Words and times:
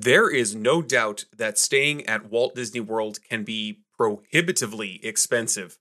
There 0.00 0.30
is 0.30 0.54
no 0.54 0.80
doubt 0.80 1.24
that 1.36 1.58
staying 1.58 2.06
at 2.06 2.30
Walt 2.30 2.54
Disney 2.54 2.78
World 2.78 3.18
can 3.28 3.42
be 3.42 3.80
prohibitively 3.96 5.04
expensive. 5.04 5.76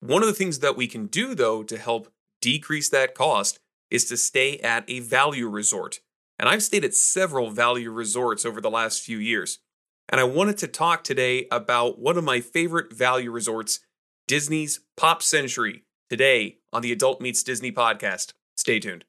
One 0.00 0.22
of 0.22 0.26
the 0.26 0.34
things 0.34 0.58
that 0.58 0.76
we 0.76 0.88
can 0.88 1.06
do, 1.06 1.36
though, 1.36 1.62
to 1.62 1.78
help 1.78 2.12
decrease 2.40 2.88
that 2.88 3.14
cost 3.14 3.60
is 3.92 4.06
to 4.06 4.16
stay 4.16 4.58
at 4.58 4.82
a 4.90 4.98
value 4.98 5.46
resort. 5.46 6.00
And 6.36 6.48
I've 6.48 6.64
stayed 6.64 6.84
at 6.84 6.96
several 6.96 7.50
value 7.50 7.92
resorts 7.92 8.44
over 8.44 8.60
the 8.60 8.70
last 8.70 9.02
few 9.02 9.18
years. 9.18 9.60
And 10.08 10.20
I 10.20 10.24
wanted 10.24 10.58
to 10.58 10.66
talk 10.66 11.04
today 11.04 11.46
about 11.52 12.00
one 12.00 12.18
of 12.18 12.24
my 12.24 12.40
favorite 12.40 12.92
value 12.92 13.30
resorts, 13.30 13.78
Disney's 14.26 14.80
Pop 14.96 15.22
Century, 15.22 15.84
today 16.10 16.58
on 16.72 16.82
the 16.82 16.90
Adult 16.90 17.20
Meets 17.20 17.44
Disney 17.44 17.70
podcast. 17.70 18.32
Stay 18.56 18.80
tuned. 18.80 19.04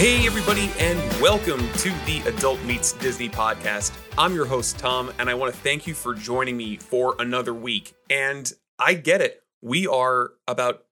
Hey, 0.00 0.26
everybody, 0.26 0.70
and 0.78 0.98
welcome 1.20 1.60
to 1.74 1.90
the 2.06 2.22
Adult 2.24 2.58
Meets 2.64 2.94
Disney 2.94 3.28
podcast. 3.28 3.92
I'm 4.16 4.34
your 4.34 4.46
host, 4.46 4.78
Tom, 4.78 5.12
and 5.18 5.28
I 5.28 5.34
want 5.34 5.52
to 5.52 5.60
thank 5.60 5.86
you 5.86 5.92
for 5.92 6.14
joining 6.14 6.56
me 6.56 6.78
for 6.78 7.14
another 7.18 7.52
week. 7.52 7.92
And 8.08 8.50
I 8.78 8.94
get 8.94 9.20
it. 9.20 9.42
We 9.60 9.86
are 9.86 10.30
about, 10.48 10.84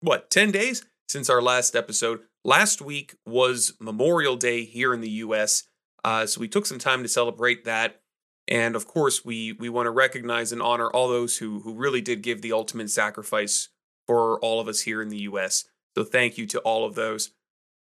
what, 0.00 0.30
10 0.30 0.50
days 0.50 0.84
since 1.06 1.30
our 1.30 1.40
last 1.40 1.76
episode. 1.76 2.22
Last 2.44 2.82
week 2.82 3.14
was 3.24 3.74
Memorial 3.78 4.34
Day 4.34 4.64
here 4.64 4.92
in 4.92 5.00
the 5.00 5.10
US. 5.10 5.68
Uh, 6.02 6.26
so 6.26 6.40
we 6.40 6.48
took 6.48 6.66
some 6.66 6.80
time 6.80 7.04
to 7.04 7.08
celebrate 7.08 7.66
that. 7.66 8.00
And 8.48 8.74
of 8.74 8.88
course, 8.88 9.24
we, 9.24 9.52
we 9.52 9.68
want 9.68 9.86
to 9.86 9.92
recognize 9.92 10.50
and 10.50 10.60
honor 10.60 10.90
all 10.90 11.06
those 11.06 11.36
who, 11.36 11.60
who 11.60 11.72
really 11.72 12.00
did 12.00 12.20
give 12.20 12.42
the 12.42 12.52
ultimate 12.52 12.90
sacrifice 12.90 13.68
for 14.08 14.40
all 14.40 14.58
of 14.58 14.66
us 14.66 14.80
here 14.80 15.00
in 15.00 15.08
the 15.08 15.18
US. 15.18 15.66
So 15.96 16.02
thank 16.02 16.36
you 16.36 16.46
to 16.46 16.58
all 16.62 16.84
of 16.84 16.96
those. 16.96 17.30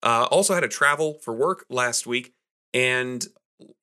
Uh, 0.03 0.27
also 0.31 0.53
had 0.53 0.61
to 0.61 0.67
travel 0.67 1.19
for 1.21 1.33
work 1.33 1.65
last 1.69 2.07
week, 2.07 2.33
and 2.73 3.27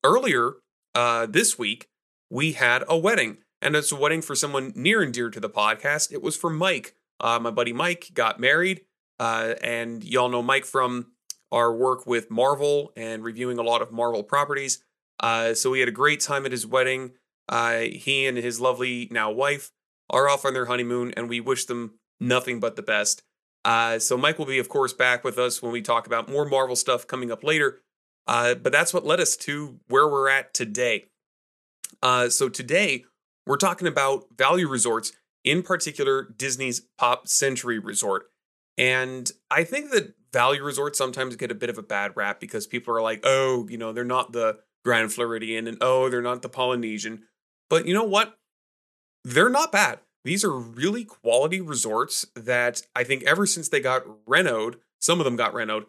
earlier 0.04 0.54
uh, 0.94 1.26
this 1.26 1.58
week 1.58 1.88
we 2.30 2.52
had 2.52 2.84
a 2.88 2.98
wedding, 2.98 3.38
and 3.62 3.76
it's 3.76 3.92
a 3.92 3.96
wedding 3.96 4.22
for 4.22 4.34
someone 4.34 4.72
near 4.74 5.02
and 5.02 5.12
dear 5.12 5.30
to 5.30 5.40
the 5.40 5.50
podcast. 5.50 6.12
It 6.12 6.22
was 6.22 6.36
for 6.36 6.50
Mike. 6.50 6.94
Uh, 7.20 7.38
my 7.38 7.50
buddy 7.50 7.72
Mike 7.72 8.10
got 8.14 8.38
married, 8.40 8.82
uh, 9.18 9.54
and 9.62 10.04
y'all 10.04 10.28
know 10.28 10.42
Mike 10.42 10.64
from 10.64 11.12
our 11.50 11.72
work 11.72 12.06
with 12.06 12.30
Marvel 12.30 12.92
and 12.96 13.24
reviewing 13.24 13.58
a 13.58 13.62
lot 13.62 13.82
of 13.82 13.92
Marvel 13.92 14.22
properties. 14.22 14.82
Uh, 15.20 15.54
so 15.54 15.70
we 15.70 15.80
had 15.80 15.88
a 15.88 15.92
great 15.92 16.20
time 16.20 16.44
at 16.46 16.52
his 16.52 16.66
wedding. 16.66 17.12
Uh, 17.48 17.80
he 17.80 18.26
and 18.26 18.36
his 18.36 18.60
lovely 18.60 19.08
now 19.10 19.30
wife 19.30 19.72
are 20.10 20.28
off 20.28 20.44
on 20.44 20.54
their 20.54 20.66
honeymoon, 20.66 21.12
and 21.16 21.28
we 21.28 21.40
wish 21.40 21.64
them 21.64 21.94
nothing 22.20 22.60
but 22.60 22.76
the 22.76 22.82
best. 22.82 23.22
Uh, 23.68 23.98
so 23.98 24.16
Mike 24.16 24.38
will 24.38 24.46
be, 24.46 24.58
of 24.58 24.70
course, 24.70 24.94
back 24.94 25.22
with 25.22 25.38
us 25.38 25.60
when 25.60 25.70
we 25.70 25.82
talk 25.82 26.06
about 26.06 26.26
more 26.26 26.46
Marvel 26.46 26.74
stuff 26.74 27.06
coming 27.06 27.30
up 27.30 27.44
later. 27.44 27.82
Uh, 28.26 28.54
but 28.54 28.72
that's 28.72 28.94
what 28.94 29.04
led 29.04 29.20
us 29.20 29.36
to 29.36 29.78
where 29.88 30.08
we're 30.08 30.30
at 30.30 30.54
today. 30.54 31.04
Uh, 32.02 32.30
so 32.30 32.48
today 32.48 33.04
we're 33.46 33.58
talking 33.58 33.86
about 33.86 34.24
value 34.34 34.66
resorts, 34.66 35.12
in 35.44 35.62
particular 35.62 36.22
Disney's 36.34 36.80
Pop 36.96 37.28
Century 37.28 37.78
Resort. 37.78 38.30
And 38.78 39.30
I 39.50 39.64
think 39.64 39.90
that 39.90 40.14
value 40.32 40.64
resorts 40.64 40.96
sometimes 40.96 41.36
get 41.36 41.50
a 41.50 41.54
bit 41.54 41.68
of 41.68 41.76
a 41.76 41.82
bad 41.82 42.12
rap 42.16 42.40
because 42.40 42.66
people 42.66 42.96
are 42.96 43.02
like, 43.02 43.20
oh, 43.24 43.68
you 43.68 43.76
know, 43.76 43.92
they're 43.92 44.02
not 44.02 44.32
the 44.32 44.60
Grand 44.82 45.12
Floridian 45.12 45.66
and 45.66 45.76
oh, 45.82 46.08
they're 46.08 46.22
not 46.22 46.40
the 46.40 46.48
Polynesian. 46.48 47.24
But 47.68 47.84
you 47.84 47.92
know 47.92 48.04
what? 48.04 48.38
They're 49.24 49.50
not 49.50 49.72
bad. 49.72 49.98
These 50.24 50.44
are 50.44 50.52
really 50.52 51.04
quality 51.04 51.60
resorts 51.60 52.26
that 52.34 52.82
I 52.94 53.04
think 53.04 53.22
ever 53.22 53.46
since 53.46 53.68
they 53.68 53.80
got 53.80 54.04
renoed, 54.26 54.76
some 55.00 55.20
of 55.20 55.24
them 55.24 55.36
got 55.36 55.54
renoed, 55.54 55.86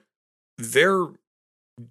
they're 0.58 1.08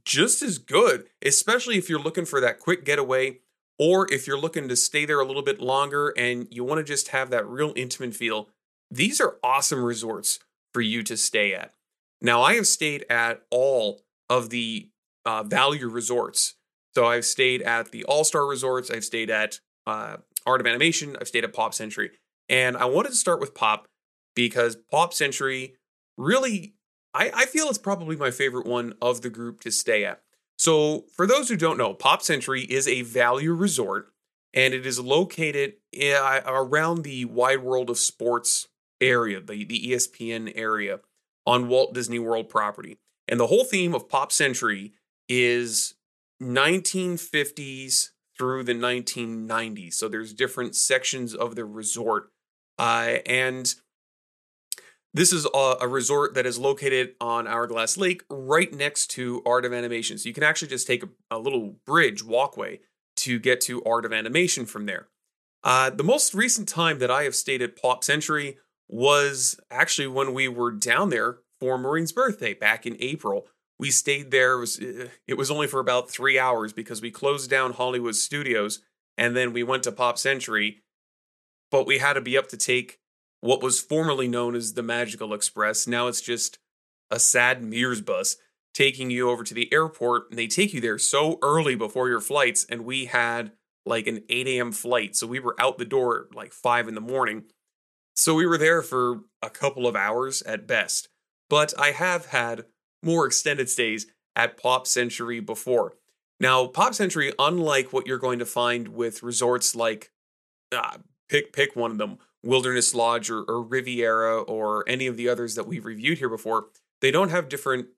just 0.04 0.42
as 0.42 0.58
good, 0.58 1.06
especially 1.24 1.78
if 1.78 1.88
you're 1.88 1.98
looking 1.98 2.24
for 2.24 2.40
that 2.40 2.58
quick 2.58 2.84
getaway 2.84 3.38
or 3.78 4.10
if 4.12 4.26
you're 4.26 4.38
looking 4.38 4.68
to 4.68 4.76
stay 4.76 5.04
there 5.04 5.20
a 5.20 5.26
little 5.26 5.42
bit 5.42 5.60
longer 5.60 6.12
and 6.16 6.48
you 6.50 6.64
want 6.64 6.78
to 6.78 6.84
just 6.84 7.08
have 7.08 7.30
that 7.30 7.46
real 7.46 7.72
intimate 7.76 8.14
feel. 8.14 8.48
These 8.90 9.20
are 9.20 9.36
awesome 9.42 9.82
resorts 9.82 10.38
for 10.72 10.80
you 10.80 11.02
to 11.04 11.16
stay 11.16 11.54
at. 11.54 11.72
Now, 12.20 12.42
I 12.42 12.54
have 12.54 12.66
stayed 12.66 13.04
at 13.08 13.42
all 13.50 14.02
of 14.28 14.50
the 14.50 14.88
uh, 15.24 15.42
value 15.42 15.88
resorts. 15.88 16.54
So 16.94 17.06
I've 17.06 17.24
stayed 17.24 17.62
at 17.62 17.92
the 17.92 18.04
All 18.04 18.24
Star 18.24 18.46
resorts, 18.46 18.90
I've 18.90 19.04
stayed 19.04 19.30
at 19.30 19.60
uh, 19.86 20.16
Art 20.46 20.60
of 20.60 20.66
Animation, 20.66 21.16
I've 21.20 21.28
stayed 21.28 21.44
at 21.44 21.52
Pop 21.52 21.74
Century. 21.74 22.10
And 22.48 22.76
I 22.76 22.86
wanted 22.86 23.10
to 23.10 23.16
start 23.16 23.40
with 23.40 23.54
Pop 23.54 23.88
because 24.34 24.76
Pop 24.90 25.12
Century 25.12 25.74
really, 26.16 26.74
I, 27.14 27.30
I 27.34 27.46
feel 27.46 27.68
it's 27.68 27.78
probably 27.78 28.16
my 28.16 28.30
favorite 28.30 28.66
one 28.66 28.94
of 29.02 29.22
the 29.22 29.30
group 29.30 29.60
to 29.60 29.70
stay 29.70 30.04
at. 30.04 30.22
So, 30.56 31.04
for 31.14 31.26
those 31.26 31.48
who 31.48 31.56
don't 31.56 31.78
know, 31.78 31.94
Pop 31.94 32.20
Century 32.20 32.62
is 32.62 32.88
a 32.88 33.02
value 33.02 33.52
resort 33.52 34.08
and 34.52 34.74
it 34.74 34.86
is 34.86 34.98
located 34.98 35.74
eh, 35.94 36.40
around 36.46 37.02
the 37.02 37.26
Wide 37.26 37.62
World 37.62 37.90
of 37.90 37.98
Sports 37.98 38.66
area, 39.00 39.40
the, 39.40 39.64
the 39.64 39.90
ESPN 39.90 40.52
area 40.56 41.00
on 41.46 41.68
Walt 41.68 41.94
Disney 41.94 42.18
World 42.18 42.48
property. 42.48 42.98
And 43.28 43.38
the 43.38 43.46
whole 43.46 43.64
theme 43.64 43.94
of 43.94 44.08
Pop 44.08 44.32
Century 44.32 44.94
is 45.28 45.94
1950s 46.42 48.10
through 48.36 48.64
the 48.64 48.74
1990s. 48.74 49.94
So 49.94 50.08
there's 50.08 50.32
different 50.32 50.74
sections 50.74 51.34
of 51.34 51.54
the 51.54 51.64
resort 51.64 52.30
uh, 52.78 53.16
and 53.26 53.74
this 55.14 55.32
is 55.32 55.46
a, 55.52 55.74
a, 55.80 55.88
resort 55.88 56.34
that 56.34 56.46
is 56.46 56.58
located 56.58 57.14
on 57.20 57.46
Hourglass 57.46 57.96
Lake, 57.96 58.22
right 58.30 58.72
next 58.72 59.08
to 59.12 59.42
Art 59.44 59.64
of 59.64 59.72
Animation. 59.72 60.18
So 60.18 60.28
you 60.28 60.34
can 60.34 60.44
actually 60.44 60.68
just 60.68 60.86
take 60.86 61.02
a, 61.02 61.08
a 61.30 61.38
little 61.38 61.76
bridge 61.86 62.22
walkway 62.22 62.80
to 63.16 63.38
get 63.38 63.60
to 63.62 63.82
Art 63.84 64.04
of 64.04 64.12
Animation 64.12 64.64
from 64.66 64.86
there. 64.86 65.08
Uh, 65.64 65.90
the 65.90 66.04
most 66.04 66.34
recent 66.34 66.68
time 66.68 66.98
that 67.00 67.10
I 67.10 67.24
have 67.24 67.34
stayed 67.34 67.62
at 67.62 67.80
Pop 67.80 68.04
Century 68.04 68.58
was 68.88 69.58
actually 69.70 70.06
when 70.06 70.32
we 70.32 70.46
were 70.46 70.70
down 70.70 71.10
there 71.10 71.38
for 71.60 71.78
Maureen's 71.78 72.12
birthday 72.12 72.54
back 72.54 72.86
in 72.86 72.96
April. 73.00 73.46
We 73.78 73.90
stayed 73.90 74.30
there. 74.30 74.54
It 74.54 74.60
was, 74.60 74.78
it 74.78 75.36
was 75.36 75.50
only 75.50 75.66
for 75.66 75.80
about 75.80 76.10
three 76.10 76.38
hours 76.38 76.72
because 76.72 77.02
we 77.02 77.10
closed 77.10 77.50
down 77.50 77.72
Hollywood 77.72 78.14
Studios 78.14 78.80
and 79.16 79.36
then 79.36 79.52
we 79.52 79.62
went 79.62 79.82
to 79.84 79.92
Pop 79.92 80.16
Century 80.18 80.82
but 81.70 81.86
we 81.86 81.98
had 81.98 82.14
to 82.14 82.20
be 82.20 82.36
up 82.36 82.48
to 82.48 82.56
take 82.56 82.98
what 83.40 83.62
was 83.62 83.80
formerly 83.80 84.28
known 84.28 84.54
as 84.54 84.74
the 84.74 84.82
Magical 84.82 85.32
Express. 85.32 85.86
Now 85.86 86.08
it's 86.08 86.20
just 86.20 86.58
a 87.10 87.18
sad 87.18 87.62
Mears 87.62 88.00
bus 88.00 88.36
taking 88.74 89.10
you 89.10 89.30
over 89.30 89.42
to 89.44 89.54
the 89.54 89.72
airport, 89.72 90.30
and 90.30 90.38
they 90.38 90.46
take 90.46 90.72
you 90.72 90.80
there 90.80 90.98
so 90.98 91.38
early 91.42 91.74
before 91.74 92.08
your 92.08 92.20
flights. 92.20 92.66
And 92.68 92.84
we 92.84 93.06
had 93.06 93.52
like 93.86 94.06
an 94.06 94.22
8 94.28 94.46
a.m. 94.46 94.72
flight, 94.72 95.16
so 95.16 95.26
we 95.26 95.40
were 95.40 95.56
out 95.58 95.78
the 95.78 95.84
door 95.84 96.28
like 96.34 96.52
5 96.52 96.88
in 96.88 96.94
the 96.94 97.00
morning. 97.00 97.44
So 98.14 98.34
we 98.34 98.46
were 98.46 98.58
there 98.58 98.82
for 98.82 99.20
a 99.42 99.50
couple 99.50 99.86
of 99.86 99.96
hours 99.96 100.42
at 100.42 100.66
best. 100.66 101.08
But 101.48 101.72
I 101.78 101.92
have 101.92 102.26
had 102.26 102.64
more 103.02 103.26
extended 103.26 103.70
stays 103.70 104.06
at 104.36 104.60
Pop 104.60 104.86
Century 104.86 105.40
before. 105.40 105.94
Now, 106.40 106.66
Pop 106.66 106.94
Century, 106.94 107.32
unlike 107.38 107.92
what 107.92 108.06
you're 108.06 108.18
going 108.18 108.38
to 108.38 108.46
find 108.46 108.88
with 108.88 109.22
resorts 109.22 109.74
like 109.74 110.10
uh, 110.72 110.98
pick 111.28 111.52
pick 111.52 111.76
one 111.76 111.90
of 111.90 111.98
them 111.98 112.18
wilderness 112.42 112.94
lodge 112.94 113.30
or, 113.30 113.42
or 113.42 113.62
riviera 113.62 114.40
or 114.40 114.88
any 114.88 115.06
of 115.06 115.16
the 115.16 115.28
others 115.28 115.54
that 115.54 115.66
we've 115.66 115.84
reviewed 115.84 116.18
here 116.18 116.28
before 116.28 116.66
they 117.00 117.10
don't 117.10 117.30
have 117.30 117.48
different 117.48 117.88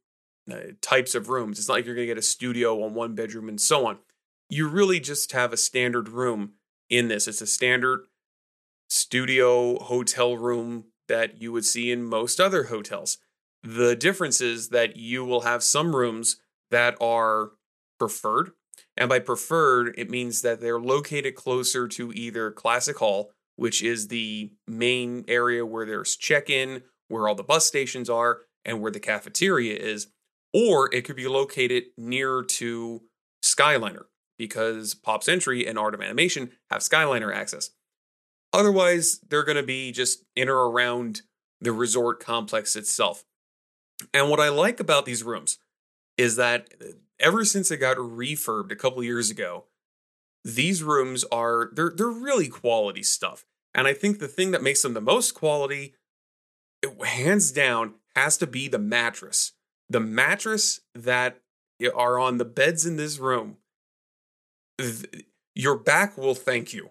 uh, 0.50 0.58
types 0.80 1.14
of 1.14 1.28
rooms. 1.28 1.58
It's 1.58 1.68
not 1.68 1.74
like 1.74 1.86
you're 1.86 1.94
going 1.94 2.08
to 2.08 2.14
get 2.14 2.18
a 2.18 2.22
studio 2.22 2.82
on 2.82 2.94
one 2.94 3.14
bedroom 3.14 3.48
and 3.48 3.60
so 3.60 3.86
on. 3.86 3.98
You 4.48 4.68
really 4.68 5.00
just 5.00 5.32
have 5.32 5.52
a 5.52 5.56
standard 5.56 6.08
room 6.08 6.52
in 6.88 7.08
this. 7.08 7.28
It's 7.28 7.40
a 7.40 7.46
standard 7.46 8.06
studio 8.88 9.78
hotel 9.78 10.36
room 10.36 10.86
that 11.08 11.40
you 11.40 11.52
would 11.52 11.64
see 11.64 11.90
in 11.90 12.02
most 12.02 12.40
other 12.40 12.64
hotels. 12.64 13.18
The 13.62 13.94
difference 13.94 14.40
is 14.40 14.70
that 14.70 14.96
you 14.96 15.24
will 15.24 15.42
have 15.42 15.62
some 15.62 15.94
rooms 15.94 16.36
that 16.70 16.96
are 17.00 17.52
preferred 17.98 18.52
and 19.00 19.08
by 19.08 19.18
preferred, 19.18 19.94
it 19.96 20.10
means 20.10 20.42
that 20.42 20.60
they're 20.60 20.78
located 20.78 21.34
closer 21.34 21.88
to 21.88 22.12
either 22.12 22.50
Classic 22.50 22.98
Hall, 22.98 23.32
which 23.56 23.82
is 23.82 24.08
the 24.08 24.52
main 24.68 25.24
area 25.26 25.64
where 25.64 25.86
there's 25.86 26.16
check 26.16 26.50
in, 26.50 26.82
where 27.08 27.26
all 27.26 27.34
the 27.34 27.42
bus 27.42 27.66
stations 27.66 28.10
are, 28.10 28.42
and 28.62 28.82
where 28.82 28.92
the 28.92 29.00
cafeteria 29.00 29.74
is, 29.74 30.08
or 30.52 30.94
it 30.94 31.06
could 31.06 31.16
be 31.16 31.26
located 31.26 31.84
near 31.96 32.42
to 32.42 33.00
Skyliner 33.42 34.04
because 34.36 34.94
Pop 34.94 35.24
Century 35.24 35.66
and 35.66 35.78
Art 35.78 35.94
of 35.94 36.02
Animation 36.02 36.50
have 36.70 36.82
Skyliner 36.82 37.34
access. 37.34 37.70
Otherwise, 38.52 39.20
they're 39.30 39.44
going 39.44 39.56
to 39.56 39.62
be 39.62 39.92
just 39.92 40.24
in 40.36 40.50
or 40.50 40.70
around 40.70 41.22
the 41.62 41.72
resort 41.72 42.20
complex 42.20 42.76
itself. 42.76 43.24
And 44.12 44.28
what 44.28 44.40
I 44.40 44.50
like 44.50 44.78
about 44.78 45.06
these 45.06 45.22
rooms 45.22 45.58
is 46.18 46.36
that 46.36 46.68
ever 47.20 47.44
since 47.44 47.70
it 47.70 47.78
got 47.78 47.96
refurbed 47.96 48.72
a 48.72 48.76
couple 48.76 49.02
years 49.02 49.30
ago, 49.30 49.66
these 50.44 50.82
rooms 50.82 51.24
are 51.24 51.70
they're 51.72 51.92
they're 51.94 52.08
really 52.08 52.48
quality 52.48 53.02
stuff. 53.02 53.44
And 53.74 53.86
I 53.86 53.92
think 53.92 54.18
the 54.18 54.28
thing 54.28 54.50
that 54.50 54.62
makes 54.62 54.82
them 54.82 54.94
the 54.94 55.00
most 55.00 55.32
quality, 55.32 55.94
hands 57.04 57.52
down, 57.52 57.94
has 58.16 58.36
to 58.38 58.46
be 58.46 58.68
the 58.68 58.78
mattress. 58.78 59.52
The 59.88 60.00
mattress 60.00 60.80
that 60.94 61.40
are 61.94 62.18
on 62.18 62.38
the 62.38 62.44
beds 62.44 62.84
in 62.84 62.96
this 62.96 63.18
room, 63.18 63.58
th- 64.78 65.24
your 65.54 65.78
back 65.78 66.16
will 66.16 66.34
thank 66.34 66.72
you. 66.72 66.90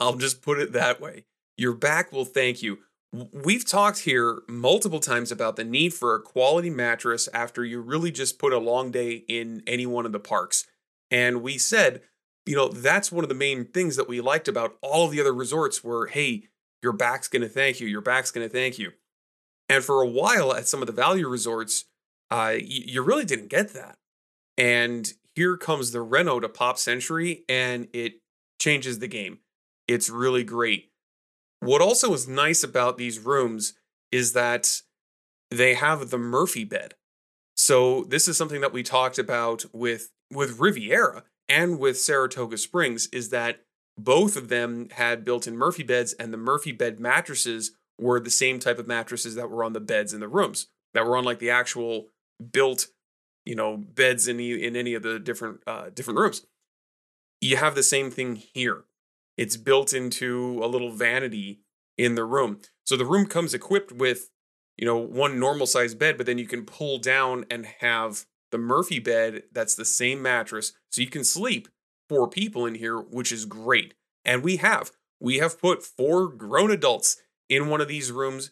I'll 0.00 0.16
just 0.16 0.42
put 0.42 0.58
it 0.58 0.72
that 0.72 1.00
way. 1.00 1.24
Your 1.56 1.74
back 1.74 2.12
will 2.12 2.24
thank 2.24 2.62
you. 2.62 2.78
We've 3.12 3.66
talked 3.66 4.00
here 4.00 4.42
multiple 4.48 5.00
times 5.00 5.32
about 5.32 5.56
the 5.56 5.64
need 5.64 5.94
for 5.94 6.14
a 6.14 6.20
quality 6.20 6.68
mattress 6.68 7.28
after 7.32 7.64
you 7.64 7.80
really 7.80 8.10
just 8.10 8.38
put 8.38 8.52
a 8.52 8.58
long 8.58 8.90
day 8.90 9.24
in 9.28 9.62
any 9.66 9.86
one 9.86 10.04
of 10.04 10.12
the 10.12 10.20
parks. 10.20 10.66
And 11.10 11.42
we 11.42 11.56
said, 11.56 12.02
you 12.44 12.54
know, 12.54 12.68
that's 12.68 13.10
one 13.10 13.24
of 13.24 13.30
the 13.30 13.34
main 13.34 13.64
things 13.64 13.96
that 13.96 14.08
we 14.08 14.20
liked 14.20 14.46
about 14.46 14.76
all 14.82 15.06
of 15.06 15.10
the 15.10 15.20
other 15.20 15.32
resorts 15.32 15.82
were, 15.82 16.08
hey, 16.08 16.44
your 16.82 16.92
back's 16.92 17.28
going 17.28 17.42
to 17.42 17.48
thank 17.48 17.80
you. 17.80 17.86
Your 17.86 18.02
back's 18.02 18.30
going 18.30 18.46
to 18.46 18.52
thank 18.52 18.78
you. 18.78 18.92
And 19.68 19.82
for 19.82 20.02
a 20.02 20.08
while 20.08 20.54
at 20.54 20.68
some 20.68 20.82
of 20.82 20.86
the 20.86 20.92
value 20.92 21.28
resorts, 21.28 21.86
uh, 22.30 22.54
you 22.58 23.02
really 23.02 23.24
didn't 23.24 23.48
get 23.48 23.72
that. 23.74 23.96
And 24.56 25.10
here 25.34 25.56
comes 25.56 25.92
the 25.92 26.02
Reno 26.02 26.40
to 26.40 26.48
Pop 26.48 26.78
Century, 26.78 27.44
and 27.48 27.88
it 27.92 28.20
changes 28.60 28.98
the 28.98 29.08
game. 29.08 29.38
It's 29.86 30.10
really 30.10 30.44
great. 30.44 30.87
What 31.60 31.82
also 31.82 32.12
is 32.12 32.28
nice 32.28 32.62
about 32.62 32.98
these 32.98 33.18
rooms 33.18 33.74
is 34.12 34.32
that 34.32 34.82
they 35.50 35.74
have 35.74 36.10
the 36.10 36.18
Murphy 36.18 36.64
bed. 36.64 36.94
So 37.56 38.04
this 38.04 38.28
is 38.28 38.36
something 38.36 38.60
that 38.60 38.72
we 38.72 38.82
talked 38.82 39.18
about 39.18 39.64
with 39.72 40.10
with 40.30 40.60
Riviera 40.60 41.24
and 41.48 41.78
with 41.78 41.98
Saratoga 41.98 42.58
Springs 42.58 43.06
is 43.08 43.30
that 43.30 43.60
both 43.96 44.36
of 44.36 44.48
them 44.48 44.88
had 44.92 45.24
built-in 45.24 45.56
Murphy 45.56 45.82
beds 45.82 46.12
and 46.12 46.32
the 46.32 46.38
Murphy 46.38 46.70
bed 46.70 47.00
mattresses 47.00 47.72
were 47.98 48.20
the 48.20 48.30
same 48.30 48.58
type 48.58 48.78
of 48.78 48.86
mattresses 48.86 49.34
that 49.34 49.50
were 49.50 49.64
on 49.64 49.72
the 49.72 49.80
beds 49.80 50.12
in 50.12 50.20
the 50.20 50.28
rooms 50.28 50.68
that 50.94 51.04
were 51.04 51.16
on 51.16 51.24
like 51.24 51.38
the 51.38 51.50
actual 51.50 52.08
built 52.52 52.88
you 53.44 53.54
know 53.54 53.76
beds 53.76 54.28
in 54.28 54.38
in 54.38 54.76
any 54.76 54.94
of 54.94 55.02
the 55.02 55.18
different 55.18 55.60
uh, 55.66 55.90
different 55.90 56.20
rooms 56.20 56.46
you 57.40 57.56
have 57.56 57.74
the 57.74 57.82
same 57.82 58.10
thing 58.10 58.36
here 58.36 58.84
it's 59.38 59.56
built 59.56 59.94
into 59.94 60.60
a 60.62 60.66
little 60.66 60.92
vanity 60.92 61.60
in 61.96 62.16
the 62.16 62.24
room. 62.24 62.60
So 62.84 62.96
the 62.96 63.06
room 63.06 63.26
comes 63.26 63.54
equipped 63.54 63.92
with, 63.92 64.30
you 64.76 64.84
know, 64.84 64.98
one 64.98 65.38
normal 65.38 65.66
size 65.66 65.94
bed, 65.94 66.16
but 66.16 66.26
then 66.26 66.38
you 66.38 66.46
can 66.46 66.64
pull 66.66 66.98
down 66.98 67.46
and 67.50 67.66
have 67.80 68.26
the 68.50 68.58
Murphy 68.58 68.98
bed 68.98 69.44
that's 69.52 69.74
the 69.74 69.84
same 69.84 70.20
mattress. 70.20 70.72
So 70.90 71.00
you 71.00 71.08
can 71.08 71.24
sleep 71.24 71.68
four 72.08 72.28
people 72.28 72.66
in 72.66 72.74
here, 72.74 72.98
which 72.98 73.32
is 73.32 73.44
great. 73.44 73.94
And 74.24 74.42
we 74.42 74.56
have. 74.56 74.90
We 75.20 75.38
have 75.38 75.60
put 75.60 75.82
four 75.82 76.28
grown 76.28 76.70
adults 76.70 77.16
in 77.48 77.68
one 77.68 77.80
of 77.80 77.88
these 77.88 78.12
rooms. 78.12 78.50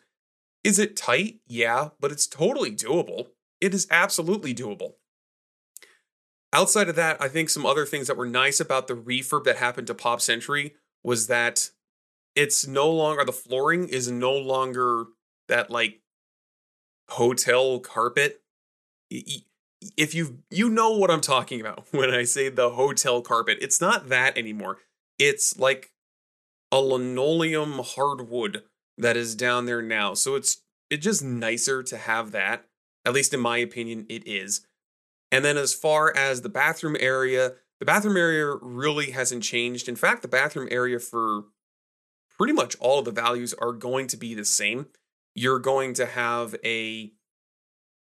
Is 0.64 0.78
it 0.78 0.96
tight? 0.96 1.40
Yeah, 1.46 1.90
but 2.00 2.12
it's 2.12 2.26
totally 2.26 2.70
doable. 2.70 3.28
It 3.60 3.74
is 3.74 3.86
absolutely 3.90 4.54
doable. 4.54 4.94
Outside 6.56 6.88
of 6.88 6.96
that, 6.96 7.20
I 7.20 7.28
think 7.28 7.50
some 7.50 7.66
other 7.66 7.84
things 7.84 8.06
that 8.06 8.16
were 8.16 8.24
nice 8.24 8.60
about 8.60 8.86
the 8.86 8.94
refurb 8.94 9.44
that 9.44 9.56
happened 9.56 9.88
to 9.88 9.94
Pop 9.94 10.22
Century 10.22 10.72
was 11.04 11.26
that 11.26 11.68
it's 12.34 12.66
no 12.66 12.90
longer 12.90 13.26
the 13.26 13.32
flooring 13.32 13.90
is 13.90 14.10
no 14.10 14.32
longer 14.32 15.04
that 15.48 15.70
like 15.70 16.00
hotel 17.10 17.78
carpet. 17.78 18.40
If 19.10 20.14
you 20.14 20.38
you 20.50 20.70
know 20.70 20.92
what 20.92 21.10
I'm 21.10 21.20
talking 21.20 21.60
about 21.60 21.88
when 21.90 22.08
I 22.08 22.24
say 22.24 22.48
the 22.48 22.70
hotel 22.70 23.20
carpet, 23.20 23.58
it's 23.60 23.82
not 23.82 24.08
that 24.08 24.38
anymore. 24.38 24.78
It's 25.18 25.58
like 25.58 25.92
a 26.72 26.80
linoleum 26.80 27.82
hardwood 27.84 28.62
that 28.96 29.14
is 29.14 29.34
down 29.34 29.66
there 29.66 29.82
now. 29.82 30.14
So 30.14 30.36
it's 30.36 30.62
it's 30.88 31.04
just 31.04 31.22
nicer 31.22 31.82
to 31.82 31.98
have 31.98 32.30
that. 32.30 32.64
At 33.04 33.12
least 33.12 33.34
in 33.34 33.40
my 33.40 33.58
opinion, 33.58 34.06
it 34.08 34.26
is. 34.26 34.66
And 35.30 35.44
then 35.44 35.56
as 35.56 35.74
far 35.74 36.16
as 36.16 36.42
the 36.42 36.48
bathroom 36.48 36.96
area, 37.00 37.54
the 37.80 37.86
bathroom 37.86 38.16
area 38.16 38.54
really 38.60 39.10
hasn't 39.10 39.42
changed. 39.42 39.88
In 39.88 39.96
fact, 39.96 40.22
the 40.22 40.28
bathroom 40.28 40.68
area 40.70 40.98
for 40.98 41.44
pretty 42.38 42.52
much 42.52 42.76
all 42.80 42.98
of 42.98 43.04
the 43.04 43.10
values 43.10 43.54
are 43.54 43.72
going 43.72 44.06
to 44.08 44.16
be 44.16 44.34
the 44.34 44.44
same. 44.44 44.86
You're 45.34 45.58
going 45.58 45.94
to 45.94 46.06
have 46.06 46.54
a 46.64 47.12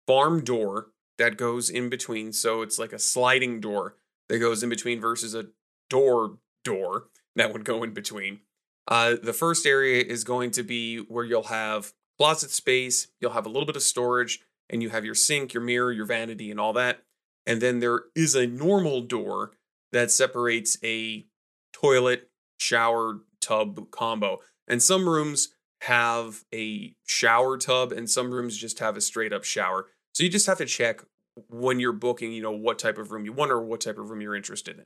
farm 0.07 0.43
door 0.43 0.91
that 1.17 1.37
goes 1.37 1.69
in 1.69 1.89
between. 1.89 2.31
So 2.33 2.61
it's 2.61 2.77
like 2.77 2.93
a 2.93 2.99
sliding 2.99 3.59
door 3.59 3.95
that 4.29 4.39
goes 4.39 4.63
in 4.63 4.69
between 4.69 4.99
versus 4.99 5.33
a 5.33 5.47
door 5.89 6.37
door 6.63 7.07
that 7.35 7.53
would 7.53 7.65
go 7.65 7.83
in 7.83 7.93
between. 7.93 8.39
Uh, 8.87 9.15
the 9.21 9.33
first 9.33 9.65
area 9.65 10.03
is 10.03 10.23
going 10.23 10.51
to 10.51 10.63
be 10.63 10.97
where 10.97 11.25
you'll 11.25 11.43
have 11.43 11.93
closet 12.17 12.51
space, 12.51 13.07
you'll 13.19 13.31
have 13.31 13.45
a 13.45 13.49
little 13.49 13.65
bit 13.65 13.75
of 13.75 13.81
storage, 13.81 14.39
and 14.69 14.81
you 14.81 14.89
have 14.89 15.05
your 15.05 15.15
sink, 15.15 15.53
your 15.53 15.63
mirror, 15.63 15.91
your 15.91 16.05
vanity, 16.05 16.51
and 16.51 16.59
all 16.59 16.73
that. 16.73 17.03
And 17.45 17.61
then 17.61 17.79
there 17.79 18.03
is 18.15 18.35
a 18.35 18.47
normal 18.47 19.01
door 19.01 19.51
that 19.91 20.11
separates 20.11 20.77
a 20.83 21.25
toilet, 21.73 22.29
shower, 22.59 23.21
tub 23.41 23.91
combo. 23.91 24.39
And 24.67 24.81
some 24.81 25.07
rooms 25.07 25.49
have 25.81 26.43
a 26.53 26.95
shower 27.05 27.57
tub 27.57 27.91
and 27.91 28.09
some 28.09 28.31
rooms 28.31 28.57
just 28.57 28.79
have 28.79 28.97
a 28.97 29.01
straight 29.01 29.33
up 29.33 29.43
shower. 29.43 29.87
So 30.13 30.23
you 30.23 30.29
just 30.29 30.47
have 30.47 30.57
to 30.57 30.65
check 30.65 31.01
when 31.49 31.79
you're 31.79 31.93
booking, 31.93 32.31
you 32.31 32.41
know, 32.41 32.51
what 32.51 32.79
type 32.79 32.97
of 32.97 33.11
room 33.11 33.25
you 33.25 33.33
want 33.33 33.51
or 33.51 33.61
what 33.61 33.81
type 33.81 33.97
of 33.97 34.09
room 34.09 34.21
you're 34.21 34.35
interested 34.35 34.79
in. 34.79 34.85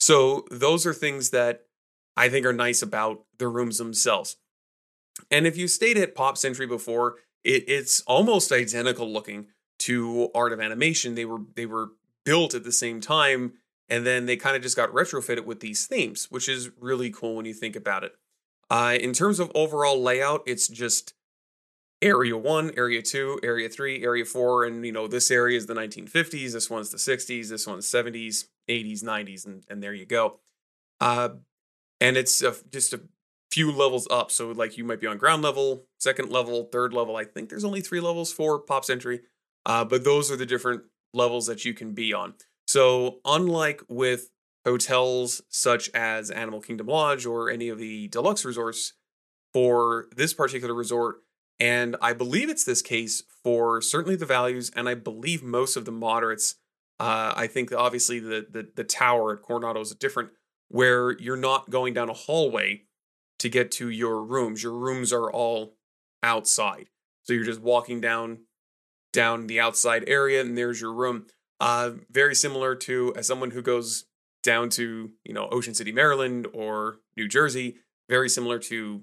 So 0.00 0.46
those 0.50 0.86
are 0.86 0.94
things 0.94 1.30
that 1.30 1.66
I 2.16 2.28
think 2.28 2.44
are 2.44 2.52
nice 2.52 2.82
about 2.82 3.24
the 3.38 3.48
rooms 3.48 3.78
themselves. 3.78 4.36
And 5.30 5.46
if 5.46 5.56
you 5.56 5.68
stayed 5.68 5.98
at 5.98 6.14
Pop 6.14 6.36
Century 6.36 6.66
before, 6.66 7.16
it, 7.44 7.64
it's 7.68 8.00
almost 8.02 8.50
identical 8.50 9.10
looking 9.10 9.46
to 9.84 10.30
Art 10.34 10.52
of 10.52 10.60
Animation. 10.60 11.14
They 11.14 11.24
were 11.24 11.40
they 11.54 11.66
were 11.66 11.90
built 12.24 12.54
at 12.54 12.64
the 12.64 12.72
same 12.72 13.00
time, 13.00 13.54
and 13.88 14.06
then 14.06 14.26
they 14.26 14.36
kind 14.36 14.56
of 14.56 14.62
just 14.62 14.76
got 14.76 14.92
retrofitted 14.92 15.44
with 15.44 15.60
these 15.60 15.86
themes, 15.86 16.26
which 16.30 16.48
is 16.48 16.70
really 16.80 17.10
cool 17.10 17.36
when 17.36 17.46
you 17.46 17.54
think 17.54 17.76
about 17.76 18.04
it. 18.04 18.12
Uh, 18.70 18.96
in 19.00 19.12
terms 19.12 19.38
of 19.38 19.50
overall 19.54 20.00
layout, 20.00 20.42
it's 20.46 20.68
just 20.68 21.14
area 22.00 22.36
one, 22.36 22.70
area 22.76 23.02
two, 23.02 23.38
area 23.42 23.68
three, 23.68 24.02
area 24.04 24.24
four, 24.24 24.64
and 24.64 24.84
you 24.86 24.92
know 24.92 25.06
this 25.06 25.30
area 25.30 25.56
is 25.56 25.66
the 25.66 25.74
1950s, 25.74 26.52
this 26.52 26.70
one's 26.70 26.90
the 26.90 26.96
60s, 26.96 27.48
this 27.48 27.66
one's 27.66 27.86
70s, 27.86 28.46
80s, 28.68 29.02
90s, 29.02 29.46
and 29.46 29.64
and 29.68 29.82
there 29.82 29.94
you 29.94 30.06
go. 30.06 30.38
Uh, 31.00 31.30
and 32.00 32.16
it's 32.16 32.42
a, 32.42 32.54
just 32.70 32.92
a 32.92 33.00
few 33.50 33.70
levels 33.70 34.08
up. 34.10 34.30
So 34.30 34.50
like 34.52 34.78
you 34.78 34.84
might 34.84 35.00
be 35.00 35.06
on 35.06 35.18
ground 35.18 35.42
level, 35.42 35.84
second 35.98 36.30
level, 36.30 36.64
third 36.72 36.94
level. 36.94 37.16
I 37.16 37.24
think 37.24 37.48
there's 37.50 37.64
only 37.64 37.80
three 37.80 38.00
levels 38.00 38.32
for 38.32 38.58
Pop 38.58 38.84
Century, 38.84 39.20
uh, 39.66 39.84
but 39.84 40.04
those 40.04 40.30
are 40.30 40.36
the 40.36 40.46
different 40.46 40.82
levels 41.14 41.46
that 41.46 41.64
you 41.64 41.74
can 41.74 41.92
be 41.92 42.12
on. 42.12 42.34
So, 42.66 43.18
unlike 43.24 43.82
with 43.88 44.30
hotels 44.64 45.42
such 45.48 45.90
as 45.90 46.30
Animal 46.30 46.60
Kingdom 46.60 46.86
Lodge 46.86 47.26
or 47.26 47.50
any 47.50 47.68
of 47.68 47.78
the 47.78 48.08
deluxe 48.08 48.44
resorts, 48.44 48.94
for 49.52 50.06
this 50.14 50.32
particular 50.34 50.74
resort, 50.74 51.16
and 51.60 51.96
I 52.00 52.12
believe 52.12 52.48
it's 52.48 52.64
this 52.64 52.82
case 52.82 53.22
for 53.44 53.80
certainly 53.80 54.16
the 54.16 54.26
values, 54.26 54.70
and 54.74 54.88
I 54.88 54.94
believe 54.94 55.42
most 55.42 55.76
of 55.76 55.84
the 55.84 55.92
moderates. 55.92 56.56
Uh, 56.98 57.32
I 57.36 57.46
think 57.46 57.72
obviously 57.72 58.18
the, 58.18 58.46
the 58.50 58.68
the 58.74 58.84
tower 58.84 59.34
at 59.34 59.42
Coronado 59.42 59.80
is 59.80 59.94
different, 59.94 60.30
where 60.68 61.12
you're 61.18 61.36
not 61.36 61.70
going 61.70 61.94
down 61.94 62.08
a 62.08 62.14
hallway 62.14 62.84
to 63.38 63.48
get 63.48 63.70
to 63.72 63.90
your 63.90 64.22
rooms. 64.22 64.62
Your 64.62 64.74
rooms 64.74 65.12
are 65.12 65.30
all 65.30 65.76
outside, 66.22 66.88
so 67.22 67.32
you're 67.32 67.44
just 67.44 67.60
walking 67.60 68.00
down 68.00 68.40
down 69.12 69.46
the 69.46 69.60
outside 69.60 70.04
area, 70.06 70.40
and 70.40 70.56
there's 70.56 70.80
your 70.80 70.92
room. 70.92 71.26
Uh, 71.60 71.92
very 72.10 72.34
similar 72.34 72.74
to 72.74 73.12
as 73.16 73.26
someone 73.26 73.52
who 73.52 73.62
goes 73.62 74.04
down 74.42 74.68
to 74.70 75.10
you 75.24 75.32
know 75.32 75.48
Ocean 75.50 75.74
City, 75.74 75.92
Maryland, 75.92 76.46
or 76.52 76.98
New 77.16 77.28
Jersey. 77.28 77.76
Very 78.08 78.28
similar 78.28 78.58
to 78.58 79.02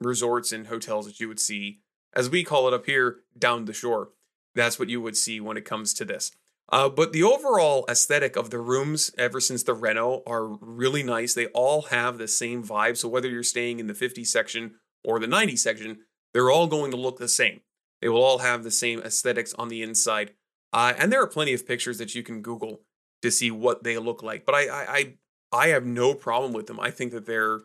resorts 0.00 0.52
and 0.52 0.66
hotels 0.66 1.06
that 1.06 1.18
you 1.18 1.28
would 1.28 1.40
see, 1.40 1.80
as 2.14 2.28
we 2.28 2.44
call 2.44 2.68
it 2.68 2.74
up 2.74 2.86
here, 2.86 3.20
down 3.38 3.64
the 3.64 3.72
shore. 3.72 4.10
That's 4.54 4.78
what 4.78 4.88
you 4.88 5.00
would 5.00 5.16
see 5.16 5.40
when 5.40 5.56
it 5.56 5.64
comes 5.64 5.94
to 5.94 6.04
this. 6.04 6.30
Uh, 6.70 6.88
but 6.88 7.12
the 7.12 7.22
overall 7.22 7.84
aesthetic 7.88 8.36
of 8.36 8.50
the 8.50 8.58
rooms, 8.58 9.10
ever 9.18 9.40
since 9.40 9.62
the 9.62 9.74
Reno, 9.74 10.22
are 10.26 10.46
really 10.46 11.02
nice. 11.02 11.34
They 11.34 11.46
all 11.48 11.82
have 11.82 12.18
the 12.18 12.28
same 12.28 12.64
vibe. 12.64 12.96
So 12.96 13.08
whether 13.08 13.28
you're 13.28 13.42
staying 13.42 13.80
in 13.80 13.86
the 13.86 13.94
50 13.94 14.24
section 14.24 14.76
or 15.04 15.18
the 15.18 15.26
90 15.26 15.56
section, 15.56 15.98
they're 16.32 16.50
all 16.50 16.66
going 16.66 16.90
to 16.90 16.96
look 16.96 17.18
the 17.18 17.28
same. 17.28 17.60
They 18.04 18.10
will 18.10 18.22
all 18.22 18.40
have 18.40 18.64
the 18.64 18.70
same 18.70 19.00
aesthetics 19.00 19.54
on 19.54 19.70
the 19.70 19.82
inside. 19.82 20.32
Uh, 20.74 20.92
and 20.98 21.10
there 21.10 21.22
are 21.22 21.26
plenty 21.26 21.54
of 21.54 21.66
pictures 21.66 21.96
that 21.96 22.14
you 22.14 22.22
can 22.22 22.42
Google 22.42 22.82
to 23.22 23.30
see 23.30 23.50
what 23.50 23.82
they 23.82 23.96
look 23.96 24.22
like. 24.22 24.44
But 24.44 24.54
I, 24.54 24.66
I, 24.66 24.84
I, 24.92 25.14
I 25.50 25.66
have 25.68 25.86
no 25.86 26.12
problem 26.12 26.52
with 26.52 26.66
them. 26.66 26.78
I 26.78 26.90
think 26.90 27.12
that 27.12 27.24
they're, 27.24 27.60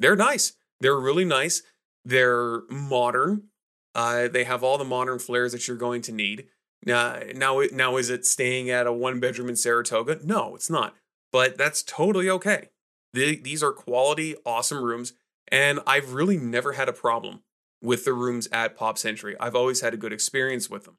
they're 0.00 0.16
nice. 0.16 0.54
They're 0.80 0.98
really 0.98 1.26
nice. 1.26 1.60
They're 2.02 2.62
modern. 2.70 3.48
Uh, 3.94 4.26
they 4.28 4.44
have 4.44 4.64
all 4.64 4.78
the 4.78 4.84
modern 4.86 5.18
flares 5.18 5.52
that 5.52 5.68
you're 5.68 5.76
going 5.76 6.00
to 6.00 6.12
need. 6.12 6.46
Now, 6.86 7.20
now, 7.34 7.60
now, 7.70 7.98
is 7.98 8.08
it 8.08 8.24
staying 8.24 8.70
at 8.70 8.86
a 8.86 8.92
one 8.92 9.20
bedroom 9.20 9.50
in 9.50 9.56
Saratoga? 9.56 10.18
No, 10.24 10.54
it's 10.54 10.70
not. 10.70 10.94
But 11.30 11.58
that's 11.58 11.82
totally 11.82 12.30
okay. 12.30 12.70
The, 13.12 13.38
these 13.38 13.62
are 13.62 13.72
quality, 13.72 14.34
awesome 14.46 14.82
rooms, 14.82 15.12
and 15.48 15.80
I've 15.86 16.14
really 16.14 16.38
never 16.38 16.72
had 16.72 16.88
a 16.88 16.94
problem 16.94 17.42
with 17.84 18.04
the 18.04 18.14
rooms 18.14 18.48
at 18.50 18.76
Pop 18.76 18.98
Century. 18.98 19.36
I've 19.38 19.54
always 19.54 19.82
had 19.82 19.94
a 19.94 19.98
good 19.98 20.12
experience 20.12 20.70
with 20.70 20.84
them. 20.84 20.96